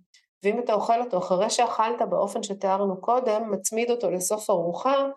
ואם 0.44 0.60
אתה 0.60 0.74
אוכל 0.74 1.02
אותו 1.02 1.18
אחרי 1.18 1.50
שאכלת 1.50 2.02
באופן 2.10 2.44
שתיארנו 2.44 3.02
קודם, 3.02 3.52
מצמיד 3.52 3.92
אותו 3.92 4.12
לסוף 4.12 4.50
ארוחה, 4.50 5.08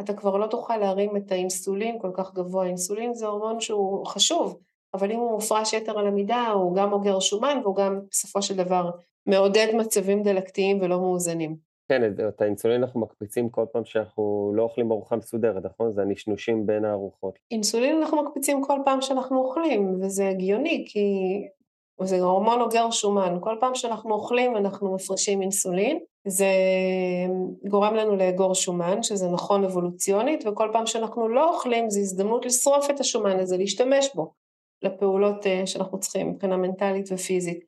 אתה 0.00 0.14
כבר 0.14 0.36
לא 0.36 0.46
תוכל 0.46 0.76
להרים 0.76 1.16
את 1.16 1.32
האינסולין 1.32 1.98
כל 2.00 2.10
כך 2.14 2.34
גבוה. 2.34 2.66
אינסולין 2.66 3.14
זה 3.14 3.26
הורמון 3.26 3.60
שהוא 3.60 4.06
חשוב, 4.06 4.58
אבל 4.94 5.12
אם 5.12 5.18
הוא 5.18 5.30
מופרש 5.30 5.72
יתר 5.72 5.98
על 5.98 6.06
המידה, 6.06 6.48
הוא 6.48 6.74
גם 6.76 6.92
אוגר 6.92 7.20
שומן 7.20 7.60
והוא 7.62 7.76
גם 7.76 8.00
בסופו 8.10 8.42
של 8.42 8.56
דבר 8.56 8.90
מעודד 9.26 9.66
מצבים 9.74 10.22
דלקתיים 10.22 10.80
ולא 10.80 11.00
מאוזנים. 11.00 11.70
כן, 11.88 12.02
את 12.28 12.42
האינסולין 12.42 12.82
אנחנו 12.82 13.00
מקפיצים 13.00 13.48
כל 13.48 13.64
פעם 13.72 13.84
שאנחנו 13.84 14.52
לא 14.54 14.62
אוכלים 14.62 14.90
ארוחה 14.90 15.16
מסודרת, 15.16 15.64
נכון? 15.64 15.92
זה 15.92 16.02
הנשנושים 16.02 16.66
בין 16.66 16.84
הארוחות. 16.84 17.38
אינסולין 17.50 17.96
אנחנו 17.96 18.22
מקפיצים 18.22 18.62
כל 18.64 18.78
פעם 18.84 19.00
שאנחנו 19.00 19.38
אוכלים, 19.38 19.98
וזה 20.00 20.28
הגיוני, 20.28 20.84
כי 20.88 21.08
זה 22.02 22.20
הורמון 22.20 22.60
אוגר 22.60 22.90
שומן. 22.90 23.38
כל 23.40 23.56
פעם 23.60 23.74
שאנחנו 23.74 24.14
אוכלים 24.14 24.56
אנחנו 24.56 24.94
מפרישים 24.94 25.42
אינסולין, 25.42 25.98
זה 26.26 26.46
גורם 27.68 27.94
לנו 27.94 28.16
לאגור 28.16 28.54
שומן, 28.54 29.02
שזה 29.02 29.28
נכון 29.28 29.64
אבולוציונית, 29.64 30.44
וכל 30.46 30.68
פעם 30.72 30.86
שאנחנו 30.86 31.28
לא 31.28 31.54
אוכלים 31.54 31.90
זה 31.90 32.00
הזדמנות 32.00 32.46
לשרוף 32.46 32.90
את 32.90 33.00
השומן 33.00 33.38
הזה, 33.38 33.56
להשתמש 33.56 34.14
בו. 34.14 34.32
לפעולות 34.82 35.46
אה, 35.46 35.66
שאנחנו 35.66 36.00
צריכים 36.00 36.30
מבחינה 36.30 36.56
מנטלית 36.56 37.06
ופיזית. 37.12 37.64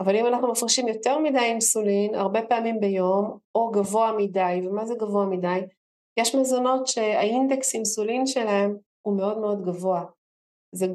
אבל 0.00 0.16
אם 0.16 0.26
אנחנו 0.26 0.52
מפרישים 0.52 0.88
יותר 0.88 1.18
מדי 1.18 1.38
אינסולין, 1.38 2.14
הרבה 2.14 2.42
פעמים 2.42 2.80
ביום, 2.80 3.38
או 3.54 3.70
גבוה 3.70 4.12
מדי, 4.18 4.60
ומה 4.64 4.86
זה 4.86 4.94
גבוה 4.94 5.26
מדי? 5.26 5.60
יש 6.16 6.34
מזונות 6.34 6.86
שהאינדקס 6.86 7.74
אינסולין 7.74 8.26
שלהם 8.26 8.76
הוא 9.02 9.16
מאוד 9.16 9.38
מאוד 9.38 9.62
גבוה. 9.64 10.04
זה 10.72 10.86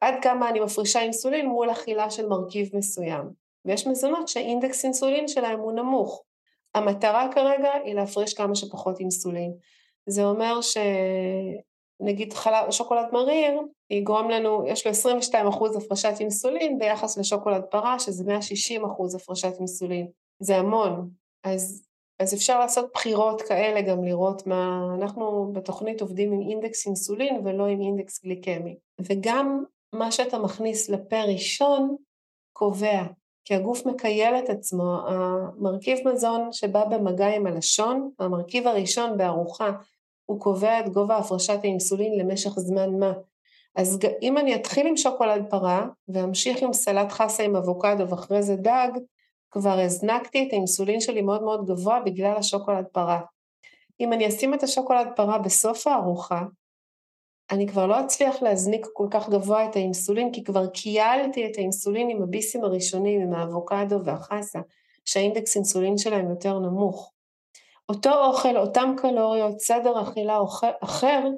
עד 0.00 0.14
כמה 0.22 0.48
אני 0.48 0.60
מפרישה 0.60 1.00
אינסולין 1.00 1.46
מול 1.46 1.70
אכילה 1.70 2.10
של 2.10 2.26
מרכיב 2.26 2.68
מסוים. 2.76 3.30
ויש 3.64 3.86
מזונות 3.86 4.28
שהאינדקס 4.28 4.84
אינסולין 4.84 5.28
שלהם 5.28 5.60
הוא 5.60 5.72
נמוך. 5.72 6.22
המטרה 6.74 7.32
כרגע 7.32 7.72
היא 7.84 7.94
להפריש 7.94 8.34
כמה 8.34 8.54
שפחות 8.54 9.00
אינסולין. 9.00 9.52
זה 10.06 10.24
אומר 10.24 10.60
ש... 10.60 10.76
נגיד 12.00 12.32
חלב, 12.32 12.70
שוקולד 12.70 13.06
מריר, 13.12 13.60
יגרום 13.90 14.30
לנו, 14.30 14.66
יש 14.66 14.86
לו 14.86 14.90
22 14.90 15.46
אחוז 15.46 15.76
הפרשת 15.76 16.14
אינסולין 16.20 16.78
ביחס 16.78 17.18
לשוקולד 17.18 17.62
פרה, 17.70 17.98
שזה 17.98 18.24
160 18.24 18.84
אחוז 18.84 19.14
הפרשת 19.14 19.52
אינסולין. 19.58 20.06
זה 20.42 20.56
המון. 20.56 21.10
אז, 21.44 21.82
אז 22.18 22.34
אפשר 22.34 22.58
לעשות 22.58 22.90
בחירות 22.94 23.42
כאלה, 23.42 23.80
גם 23.80 24.04
לראות 24.04 24.46
מה... 24.46 24.94
אנחנו 24.94 25.52
בתוכנית 25.52 26.00
עובדים 26.00 26.32
עם 26.32 26.40
אינדקס 26.40 26.86
אינסולין 26.86 27.40
ולא 27.44 27.66
עם 27.66 27.80
אינדקס 27.80 28.24
גליקמי. 28.24 28.76
וגם 29.00 29.64
מה 29.92 30.12
שאתה 30.12 30.38
מכניס 30.38 30.88
לפה 30.88 31.22
ראשון 31.22 31.96
קובע, 32.52 33.02
כי 33.44 33.54
הגוף 33.54 33.86
מקייל 33.86 34.34
את 34.34 34.48
עצמו. 34.48 34.98
המרכיב 35.06 35.98
מזון 36.08 36.52
שבא 36.52 36.84
במגע 36.84 37.36
עם 37.36 37.46
הלשון, 37.46 38.10
המרכיב 38.18 38.66
הראשון 38.66 39.18
בארוחה, 39.18 39.70
הוא 40.30 40.40
קובע 40.40 40.80
את 40.80 40.88
גובה 40.88 41.16
הפרשת 41.16 41.58
האינסולין 41.62 42.18
למשך 42.18 42.50
זמן 42.50 42.98
מה. 42.98 43.12
אז 43.76 43.98
אם 44.22 44.38
אני 44.38 44.54
אתחיל 44.54 44.86
עם 44.86 44.96
שוקולד 44.96 45.44
פרה 45.50 45.86
ואמשיך 46.08 46.62
עם 46.62 46.72
סלט 46.72 47.12
חסה 47.12 47.42
עם 47.42 47.56
אבוקדו 47.56 48.08
ואחרי 48.08 48.42
זה 48.42 48.56
דג, 48.56 48.88
כבר 49.50 49.78
הזנקתי 49.80 50.46
את 50.48 50.52
האינסולין 50.52 51.00
שלי 51.00 51.22
מאוד 51.22 51.42
מאוד 51.42 51.66
גבוה 51.66 52.00
בגלל 52.00 52.36
השוקולד 52.36 52.84
פרה. 52.92 53.20
אם 54.00 54.12
אני 54.12 54.28
אשים 54.28 54.54
את 54.54 54.62
השוקולד 54.62 55.08
פרה 55.16 55.38
בסוף 55.38 55.86
הארוחה, 55.86 56.42
אני 57.50 57.68
כבר 57.68 57.86
לא 57.86 58.00
אצליח 58.00 58.42
להזניק 58.42 58.86
כל 58.92 59.06
כך 59.10 59.28
גבוה 59.28 59.64
את 59.64 59.76
האינסולין, 59.76 60.32
כי 60.32 60.44
כבר 60.44 60.66
קיילתי 60.66 61.46
את 61.46 61.58
האינסולין 61.58 62.10
עם 62.10 62.22
הביסים 62.22 62.64
הראשונים, 62.64 63.20
עם 63.20 63.32
האבוקדו 63.32 64.04
והחסה, 64.04 64.58
שהאינדקס 65.04 65.56
אינסולין 65.56 65.98
שלהם 65.98 66.30
יותר 66.30 66.58
נמוך. 66.58 67.12
אותו 67.90 68.24
אוכל, 68.26 68.56
אותם 68.56 68.94
קלוריות, 68.96 69.60
סדר 69.60 70.02
אכילה 70.02 70.38
אחר, 70.80 71.28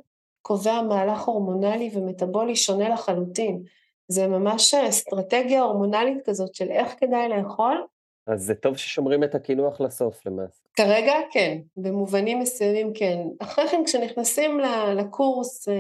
קובע 0.43 0.83
מהלך 0.83 1.23
הורמונלי 1.23 1.91
ומטבולי 1.95 2.57
שונה 2.57 2.89
לחלוטין. 2.89 3.63
זה 4.09 4.27
ממש 4.27 4.75
אסטרטגיה 4.75 5.63
הורמונלית 5.63 6.19
כזאת 6.25 6.55
של 6.55 6.71
איך 6.71 6.95
כדאי 6.99 7.29
לאכול. 7.29 7.87
אז 8.27 8.43
זה 8.43 8.55
טוב 8.55 8.77
ששומרים 8.77 9.25
את 9.25 9.35
הקינוח 9.35 9.81
לסוף 9.81 10.27
למעשה. 10.27 10.61
כרגע 10.75 11.13
כן, 11.31 11.59
במובנים 11.77 12.41
מסוימים 12.41 12.93
כן. 12.95 13.19
אחרי 13.39 13.69
כן 13.69 13.83
כשנכנסים 13.87 14.61
לקורס 14.97 15.69
אה, 15.69 15.75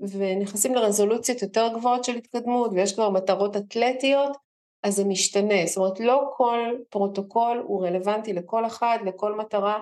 ונכנסים 0.00 0.74
לרזולוציות 0.74 1.42
יותר 1.42 1.68
גבוהות 1.74 2.04
של 2.04 2.16
התקדמות 2.16 2.70
ויש 2.74 2.94
כבר 2.94 3.10
מטרות 3.10 3.56
אתלטיות, 3.56 4.36
אז 4.84 4.94
זה 4.94 5.04
משתנה. 5.04 5.66
זאת 5.66 5.76
אומרת, 5.76 6.00
לא 6.00 6.30
כל 6.36 6.58
פרוטוקול 6.90 7.62
הוא 7.66 7.86
רלוונטי 7.86 8.32
לכל 8.32 8.66
אחד, 8.66 8.98
לכל 9.04 9.34
מטרה 9.34 9.80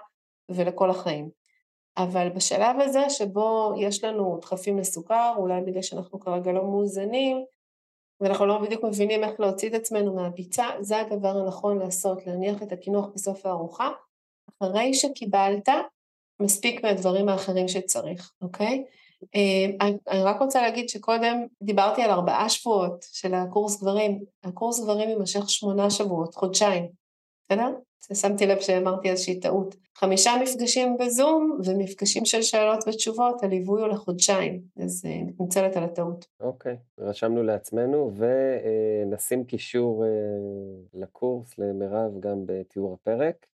ולכל 0.49 0.91
החיים. 0.91 1.31
אבל 1.97 2.29
בשלב 2.29 2.81
הזה 2.81 3.11
שבו 3.11 3.75
יש 3.79 4.05
לנו 4.05 4.39
דחפים 4.41 4.79
לסוכר, 4.79 5.35
אולי 5.37 5.61
בגלל 5.61 5.83
שאנחנו 5.83 6.21
כרגע 6.21 6.53
לא 6.53 6.65
מאוזנים, 6.65 7.45
ואנחנו 8.21 8.47
לא 8.47 8.59
בדיוק 8.59 8.85
מבינים 8.85 9.25
איך 9.25 9.41
להוציא 9.41 9.69
את 9.69 9.75
עצמנו 9.75 10.15
מהביצה, 10.15 10.67
זה 10.81 11.01
הדבר 11.01 11.37
הנכון 11.39 11.79
לעשות, 11.79 12.27
להניח 12.27 12.63
את 12.63 12.73
הקינוח 12.73 13.07
בסוף 13.15 13.47
הארוחה, 13.47 13.91
אחרי 14.63 14.95
שקיבלת 14.95 15.69
מספיק 16.41 16.85
מהדברים 16.85 17.29
האחרים 17.29 17.69
שצריך, 17.69 18.33
אוקיי? 18.43 18.85
אה, 19.35 19.89
אני 20.09 20.23
רק 20.23 20.41
רוצה 20.41 20.63
להגיד 20.63 20.89
שקודם 20.89 21.47
דיברתי 21.63 22.03
על 22.03 22.11
ארבעה 22.11 22.49
שבועות 22.49 23.07
של 23.13 23.35
הקורס 23.35 23.81
גברים, 23.81 24.25
הקורס 24.45 24.81
גברים 24.81 25.09
יימשך 25.09 25.51
שמונה 25.51 25.91
שבועות, 25.91 26.35
חודשיים, 26.35 26.89
בסדר? 27.45 27.69
שמתי 28.15 28.47
לב 28.47 28.61
שאמרתי 28.61 29.11
איזושהי 29.11 29.41
טעות. 29.41 29.77
חמישה 29.97 30.31
מפגשים 30.43 30.97
בזום 31.01 31.59
ומפגשים 31.65 32.25
של 32.25 32.43
שאלות 32.43 32.85
ותשובות, 32.89 33.43
הליווי 33.43 33.81
הוא 33.81 33.89
לחודשיים, 33.89 34.61
אז 34.77 35.03
אה, 35.07 35.23
מתנצלת 35.27 35.77
על 35.77 35.85
הטעות. 35.85 36.27
אוקיי, 36.41 36.75
okay, 36.75 37.03
רשמנו 37.03 37.43
לעצמנו 37.43 38.11
ונשים 38.17 39.45
קישור 39.45 40.05
אה, 40.05 40.09
לקורס 40.95 41.59
למירב 41.59 42.21
גם 42.21 42.43
בתיאור 42.47 42.95
הפרק. 43.01 43.47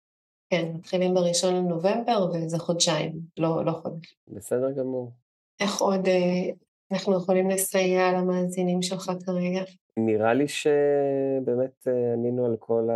כן, 0.49 0.71
מתחילים 0.75 1.13
בראשון 1.13 1.55
לנובמבר 1.55 2.31
וזה 2.33 2.59
חודשיים, 2.59 3.19
לא, 3.37 3.65
לא 3.65 3.71
חודש. 3.71 4.17
בסדר 4.27 4.71
גמור. 4.71 5.11
איך 5.59 5.81
עוד 5.81 6.07
אה, 6.07 6.53
אנחנו 6.91 7.17
יכולים 7.17 7.49
לסייע 7.49 8.11
למאזינים 8.11 8.81
שלך 8.81 9.11
כרגע? 9.25 9.63
נראה 9.97 10.33
לי 10.33 10.47
שבאמת 10.47 11.87
אה, 11.87 12.13
ענינו 12.13 12.45
על 12.45 12.55
כל 12.59 12.87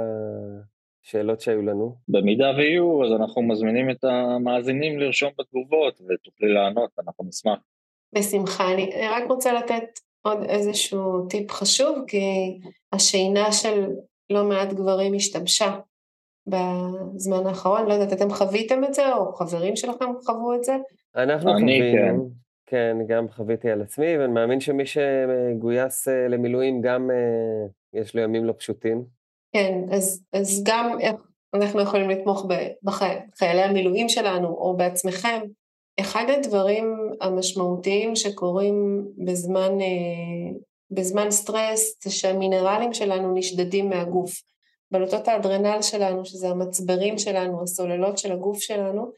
השאלות 1.04 1.42
שהיו 1.42 1.62
לנו. 1.62 1.96
במידה 2.08 2.52
ויהיו, 2.58 3.06
אז 3.06 3.22
אנחנו 3.22 3.42
מזמינים 3.42 3.90
את 3.90 4.04
המאזינים 4.04 5.00
לרשום 5.00 5.32
בתגובות 5.40 6.02
ותוכלי 6.02 6.54
לענות, 6.54 6.90
אנחנו 7.00 7.26
נשמח. 7.26 7.60
בשמחה. 8.16 8.74
אני 8.74 8.92
רק 9.12 9.24
רוצה 9.30 9.54
לתת 9.54 10.00
עוד 10.22 10.38
איזשהו 10.50 11.28
טיפ 11.30 11.52
חשוב, 11.52 12.04
כי 12.08 12.20
השינה 12.94 13.52
של 13.52 13.90
לא 14.30 14.44
מעט 14.44 14.74
גברים 14.74 15.14
השתבשה 15.14 15.80
בזמן 16.48 17.46
האחרון. 17.46 17.86
לא 17.88 17.94
יודעת, 17.94 18.14
אתם 18.14 18.30
חוויתם 18.30 18.84
את 18.84 18.94
זה, 18.94 19.14
או 19.14 19.34
חברים 19.34 19.76
שלכם 19.76 20.06
חוו 20.26 20.54
את 20.56 20.64
זה? 20.64 20.76
אנחנו 21.16 21.52
חווינו, 21.52 22.30
כן. 22.74 22.98
גם 23.08 23.30
חוויתי 23.30 23.70
על 23.70 23.82
עצמי, 23.82 24.18
ואני 24.18 24.34
מאמין 24.34 24.60
שמי 24.60 24.84
שגויס 24.86 26.08
אה, 26.08 26.28
למילואים 26.28 26.82
גם 26.82 27.12
אה, 27.12 28.02
יש 28.02 28.16
לו 28.16 28.22
ימים 28.22 28.46
לא 28.46 28.54
פשוטים. 28.58 29.04
כן, 29.54 29.80
אז, 29.92 30.24
אז 30.34 30.64
גם 30.66 30.98
איך 31.00 31.16
אנחנו 31.54 31.82
יכולים 31.82 32.10
לתמוך 32.10 32.46
בחיילי 32.84 33.62
המילואים 33.62 34.10
שלנו, 34.10 34.48
או 34.48 34.78
בעצמכם, 34.78 35.42
אחד 36.00 36.26
הדברים 36.38 36.98
המשמעותיים 37.22 38.16
שקורים 38.16 39.08
בזמן, 39.26 39.82
אה, 39.82 40.58
בזמן 40.92 41.32
סטרס 41.32 42.04
זה 42.04 42.12
שהמינרלים 42.12 42.94
שלנו 42.94 43.34
נשדדים 43.34 43.90
מהגוף. 43.90 44.42
בלוטות 44.92 45.28
האדרנל 45.28 45.82
שלנו, 45.82 46.26
שזה 46.26 46.50
המצברים 46.50 47.18
שלנו, 47.18 47.64
הסוללות 47.64 48.18
של 48.18 48.32
הגוף 48.32 48.60
שלנו, 48.60 49.12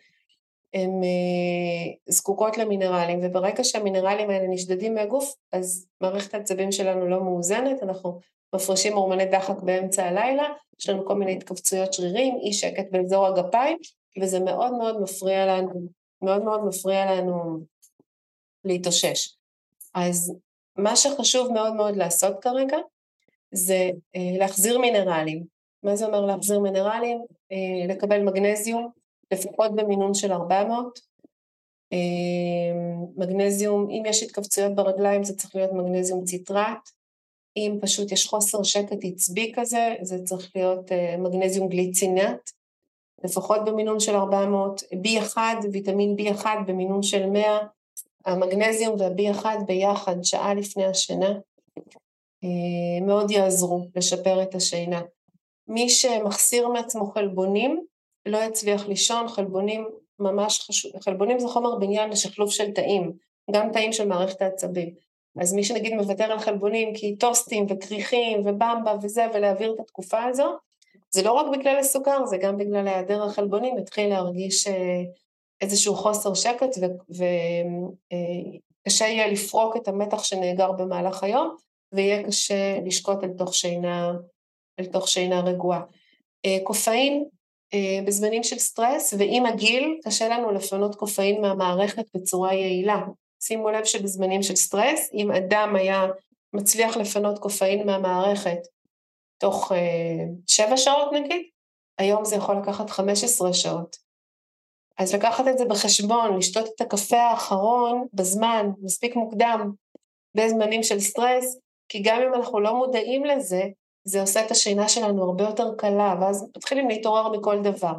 הן 0.76 1.04
אה, 1.04 1.94
זקוקות 2.10 2.58
למינרלים, 2.58 3.20
וברגע 3.24 3.64
שהמינרלים 3.64 4.30
האלה 4.30 4.48
נשדדים 4.48 4.94
מהגוף, 4.96 5.36
אז 5.52 5.88
מערכת 6.02 6.34
העצבים 6.34 6.72
שלנו 6.72 7.08
לא 7.10 7.24
מאוזנת, 7.24 7.84
אנחנו 7.84 8.20
מפרישים 8.56 8.94
הורמוני 8.94 9.26
דחק 9.26 9.60
באמצע 9.62 10.06
הלילה, 10.06 10.44
יש 10.80 10.90
לנו 10.90 11.06
כל 11.06 11.16
מיני 11.16 11.34
התכווצויות 11.34 11.94
שרירים, 11.94 12.38
אי 12.44 12.54
שקט 12.54 12.86
באזור 12.92 13.28
הגפיים, 13.28 13.78
וזה 14.22 14.40
מאוד 14.40 14.74
מאוד 14.74 15.02
מפריע 15.02 15.46
לנו 15.46 15.88
מאוד 16.22 16.44
מאוד 16.44 16.66
מפריע 16.66 17.06
לנו 17.06 17.60
להתאושש. 18.66 19.36
אז 19.94 20.34
מה 20.78 20.96
שחשוב 20.96 21.52
מאוד 21.54 21.74
מאוד 21.74 21.96
לעשות 21.96 22.36
כרגע 22.42 22.78
זה 23.52 23.90
אה, 24.16 24.38
להחזיר 24.38 24.80
מינרלים. 24.80 25.44
מה 25.84 25.96
זה 25.96 26.06
אומר 26.06 26.22
להחזיר 26.22 26.60
מינרלים? 26.60 27.26
אה, 27.52 27.88
לקבל 27.88 28.22
מגנזיום, 28.22 28.90
לפחות 29.34 29.76
במינון 29.76 30.14
של 30.14 30.32
400. 30.32 31.00
אה, 31.94 31.98
מגנזיום, 33.18 33.90
אם 33.90 34.04
יש 34.06 34.24
התכווצויות 34.24 34.76
ברגליים 34.76 35.24
זה 35.24 35.36
צריך 35.38 35.56
להיות 35.56 35.72
מגנזיום 35.74 36.26
ציטרט, 36.26 36.90
אם 37.58 37.78
פשוט 37.82 38.12
יש 38.12 38.28
חוסר 38.28 38.64
שקט 38.64 38.98
עצבי 39.04 39.52
כזה, 39.56 39.96
זה 40.02 40.24
צריך 40.24 40.52
להיות 40.56 40.92
מגנזיום 41.20 41.70
גליצינט, 41.70 42.50
לפחות 43.24 43.66
במינון 43.66 44.00
של 44.00 44.16
400, 44.16 44.82
B1, 44.82 45.38
ויטמין 45.72 46.16
B1 46.20 46.46
במינון 46.68 47.04
של 47.04 47.30
100, 47.30 47.60
המגנזיום 48.26 48.96
וה-B1 49.00 49.46
ביחד 49.66 50.16
שעה 50.24 50.54
לפני 50.54 50.86
השינה, 50.86 51.32
אה, 52.44 53.06
מאוד 53.06 53.32
יעזרו 53.32 53.88
לשפר 53.96 54.44
את 54.44 54.56
השינה. 54.56 55.02
מי 55.68 55.90
שמחסיר 55.90 56.68
מעצמו 56.68 57.12
חלבונים 57.12 57.86
לא 58.26 58.38
יצליח 58.38 58.88
לישון, 58.88 59.28
חלבונים 59.28 59.88
ממש 60.20 60.60
חשוב, 60.60 60.92
חלבונים 61.00 61.40
זה 61.40 61.48
חומר 61.48 61.76
בניין 61.76 62.10
לשחלוף 62.10 62.52
של 62.52 62.72
תאים, 62.72 63.12
גם 63.52 63.72
תאים 63.72 63.94
של 63.94 64.08
מערכת 64.08 64.42
העצבים. 64.42 64.94
אז 65.42 65.54
מי 65.54 65.64
שנגיד 65.64 65.94
מוותר 65.94 66.24
על 66.24 66.40
חלבונים 66.40 66.94
כי 66.94 67.16
טוסטים 67.16 67.66
וכריכים 67.70 68.40
ובמבה 68.40 68.96
וזה 69.02 69.26
ולהעביר 69.34 69.74
את 69.74 69.80
התקופה 69.80 70.24
הזו, 70.24 70.58
זה 71.12 71.24
לא 71.24 71.32
רק 71.32 71.58
בגלל 71.58 71.78
הסוכר, 71.78 72.26
זה 72.26 72.38
גם 72.38 72.58
בגלל 72.58 72.88
היעדר 72.88 73.24
החלבונים, 73.24 73.78
התחיל 73.78 74.10
להרגיש 74.10 74.68
אה, 74.68 75.02
איזשהו 75.62 75.96
חוסר 75.96 76.34
שקט 76.34 76.78
וקשה 77.10 79.06
אה, 79.06 79.10
יהיה 79.10 79.28
לפרוק 79.28 79.78
את 79.78 79.88
המתח 79.88 80.24
שנאגר 80.24 80.72
במהלך 80.72 81.24
היום, 81.24 81.56
ויהיה 81.94 82.24
קשה 82.24 82.80
לשקוט 82.86 83.24
אל 83.24 83.30
תוך 83.38 83.56
שינה, 83.56 84.14
אל 84.80 84.86
תוך 84.86 85.08
שינה 85.08 85.40
רגועה. 85.40 85.82
אה, 86.46 86.58
קפאין 86.64 87.26
בזמנים 88.06 88.44
של 88.44 88.60
סטרס, 88.60 89.14
ועם 89.18 89.46
הגיל 89.46 90.00
קשה 90.04 90.28
לנו 90.30 90.52
לפנות 90.52 90.96
קפאין 90.96 91.42
מהמערכת 91.42 92.06
בצורה 92.16 92.54
יעילה. 92.54 93.02
שימו 93.44 93.70
לב 93.70 93.86
שבזמנים 93.86 94.44
של 94.44 94.56
סטרס, 94.56 95.10
אם 95.14 95.32
אדם 95.32 95.76
היה 95.76 96.06
מצליח 96.54 96.98
לפנות 96.98 97.40
קפאין 97.40 97.86
מהמערכת 97.86 98.60
תוך 99.38 99.72
אה, 99.72 100.26
שבע 100.48 100.78
שעות 100.78 101.14
נגיד, 101.14 101.42
היום 101.98 102.26
זה 102.26 102.36
יכול 102.36 102.56
לקחת 102.58 102.90
חמש 102.90 103.24
עשרה 103.24 103.54
שעות. 103.54 103.96
אז 104.98 105.16
לקחת 105.16 105.48
את 105.48 105.58
זה 105.58 105.66
בחשבון, 105.66 106.38
לשתות 106.38 106.70
את 106.76 106.82
הקפה 106.82 107.18
האחרון 107.18 108.08
בזמן, 108.14 108.70
מספיק 108.82 109.16
מוקדם, 109.16 109.72
בזמנים 110.38 110.84
של 110.84 111.00
סטרס, 111.00 111.58
כי 111.90 112.02
גם 112.04 112.22
אם 112.22 112.34
אנחנו 112.34 112.60
לא 112.60 112.76
מודעים 112.76 113.26
לזה, 113.26 113.64
זה 114.06 114.22
עושה 114.22 114.46
את 114.46 114.52
השינה 114.52 114.90
שלנו 114.90 115.24
הרבה 115.24 115.44
יותר 115.44 115.76
קלה, 115.78 116.16
ואז 116.22 116.52
מתחילים 116.58 116.90
להתעורר 116.90 117.30
מכל 117.30 117.62
דבר. 117.62 117.94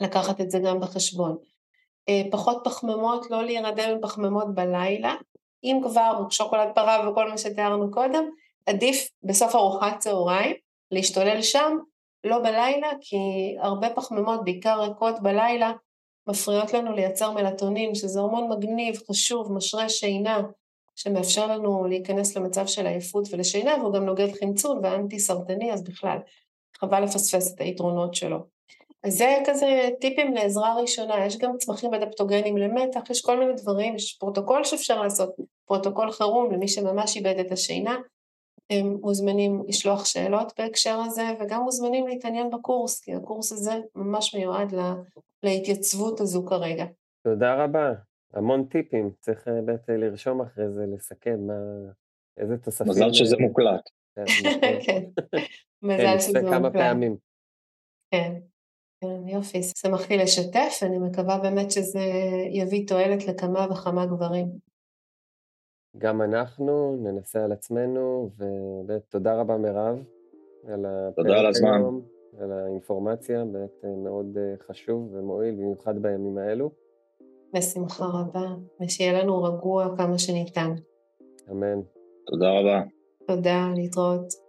לקחת 0.00 0.40
את 0.40 0.50
זה 0.50 0.58
גם 0.58 0.80
בחשבון. 0.80 1.36
אה, 2.08 2.22
פחות 2.30 2.60
פחמימות, 2.64 3.30
לא 3.30 3.44
להירדם 3.44 3.90
עם 3.90 4.00
פחמימות 4.02 4.54
בלילה, 4.54 5.14
אם 5.64 5.80
כבר 5.82 6.26
שוקולד 6.30 6.68
פרה 6.74 7.10
וכל 7.10 7.30
מה 7.30 7.38
שתיארנו 7.38 7.90
קודם, 7.90 8.24
עדיף 8.66 9.08
בסוף 9.22 9.54
ארוחת 9.54 9.98
צהריים 9.98 10.56
להשתולל 10.90 11.42
שם, 11.42 11.76
לא 12.24 12.38
בלילה, 12.38 12.88
כי 13.00 13.16
הרבה 13.60 13.90
פחמימות, 13.90 14.44
בעיקר 14.44 14.80
ריקות 14.80 15.20
בלילה, 15.22 15.72
מפריעות 16.28 16.72
לנו 16.72 16.92
לייצר 16.92 17.30
מלטונין, 17.30 17.94
שזה 17.94 18.20
הורמון 18.20 18.48
מגניב, 18.52 18.96
חשוב, 19.10 19.52
משרה 19.52 19.88
שינה, 19.88 20.40
שמאפשר 21.02 21.46
לנו 21.46 21.86
להיכנס 21.86 22.36
למצב 22.36 22.66
של 22.66 22.86
עייפות 22.86 23.28
ולשינה, 23.32 23.76
והוא 23.80 23.94
גם 23.94 24.04
נוגד 24.04 24.28
חמצון 24.40 24.80
ואנטי 24.82 25.18
סרטני, 25.18 25.72
אז 25.72 25.84
בכלל, 25.84 26.18
חבל 26.76 27.02
לפספס 27.02 27.54
את 27.54 27.60
היתרונות 27.60 28.14
שלו. 28.14 28.38
אז 29.04 29.12
זה 29.18 29.38
כזה 29.46 29.88
טיפים 30.00 30.34
לעזרה 30.34 30.74
ראשונה, 30.80 31.26
יש 31.26 31.38
גם 31.38 31.56
צמחים 31.58 31.94
אדפטוגנים 31.94 32.56
למתח, 32.56 33.10
יש 33.10 33.20
כל 33.20 33.38
מיני 33.38 33.52
דברים, 33.52 33.94
יש 33.94 34.18
פרוטוקול 34.18 34.64
שאפשר 34.64 35.02
לעשות, 35.02 35.30
פרוטוקול 35.66 36.12
חירום 36.12 36.52
למי 36.52 36.68
שממש 36.68 37.16
איבד 37.16 37.38
את 37.40 37.52
השינה, 37.52 37.96
הם 38.70 38.96
מוזמנים 39.00 39.62
לשלוח 39.68 40.04
שאלות 40.04 40.52
בהקשר 40.58 40.98
הזה 41.06 41.22
וגם 41.40 41.62
מוזמנים 41.62 42.08
להתעניין 42.08 42.50
בקורס, 42.50 43.00
כי 43.00 43.14
הקורס 43.14 43.52
הזה 43.52 43.72
ממש 43.94 44.34
מיועד 44.34 44.72
לה, 44.72 44.94
להתייצבות 45.42 46.20
הזו 46.20 46.46
כרגע. 46.46 46.84
תודה 47.24 47.64
רבה, 47.64 47.92
המון 48.32 48.64
טיפים, 48.64 49.10
צריך 49.20 49.48
אה, 49.48 49.52
באמת 49.62 49.90
אה, 49.90 49.96
לרשום 49.96 50.40
אחרי 50.40 50.70
זה, 50.70 50.86
לסכם 50.86 51.46
מה, 51.46 51.54
איזה 52.36 52.58
תוספים. 52.58 52.90
מזל 52.90 53.12
שזה 53.12 53.36
מוקלט. 53.36 53.90
כן. 54.14 54.24
כן. 54.86 55.02
מזל 55.82 56.18
שזה 56.18 56.40
מוקלט. 56.40 56.58
כמה 56.58 56.70
פעמים. 56.70 57.16
כן, 58.10 58.34
כן, 59.00 59.28
יופי, 59.28 59.62
שמחתי 59.62 60.16
לשתף, 60.16 60.80
אני 60.82 60.98
מקווה 60.98 61.38
באמת 61.38 61.70
שזה 61.70 62.00
יביא 62.50 62.88
תועלת 62.88 63.26
לכמה 63.26 63.66
וכמה 63.70 64.06
גברים. 64.06 64.46
גם 65.98 66.22
אנחנו 66.22 66.96
ננסה 67.02 67.44
על 67.44 67.52
עצמנו, 67.52 68.30
ובאמת 68.38 69.02
תודה 69.08 69.40
רבה 69.40 69.56
מירב 69.56 70.04
על 70.68 70.86
תודה 71.16 71.38
על 71.38 71.46
הזמן. 71.46 71.74
היום, 71.74 72.02
על 72.38 72.52
האינפורמציה, 72.52 73.44
באמת 73.44 73.84
אה, 73.84 73.96
מאוד 73.96 74.38
אה, 74.38 74.54
חשוב 74.66 75.08
ומועיל, 75.12 75.54
במיוחד 75.54 76.02
בימים 76.02 76.38
האלו. 76.38 76.70
בשמחה 77.54 78.04
רבה, 78.04 78.54
ושיהיה 78.80 79.22
לנו 79.22 79.42
רגוע 79.42 79.96
כמה 79.96 80.18
שניתן. 80.18 80.74
אמן. 81.50 81.80
תודה 82.26 82.46
רבה. 82.60 82.82
תודה, 83.26 83.68
להתראות. 83.76 84.41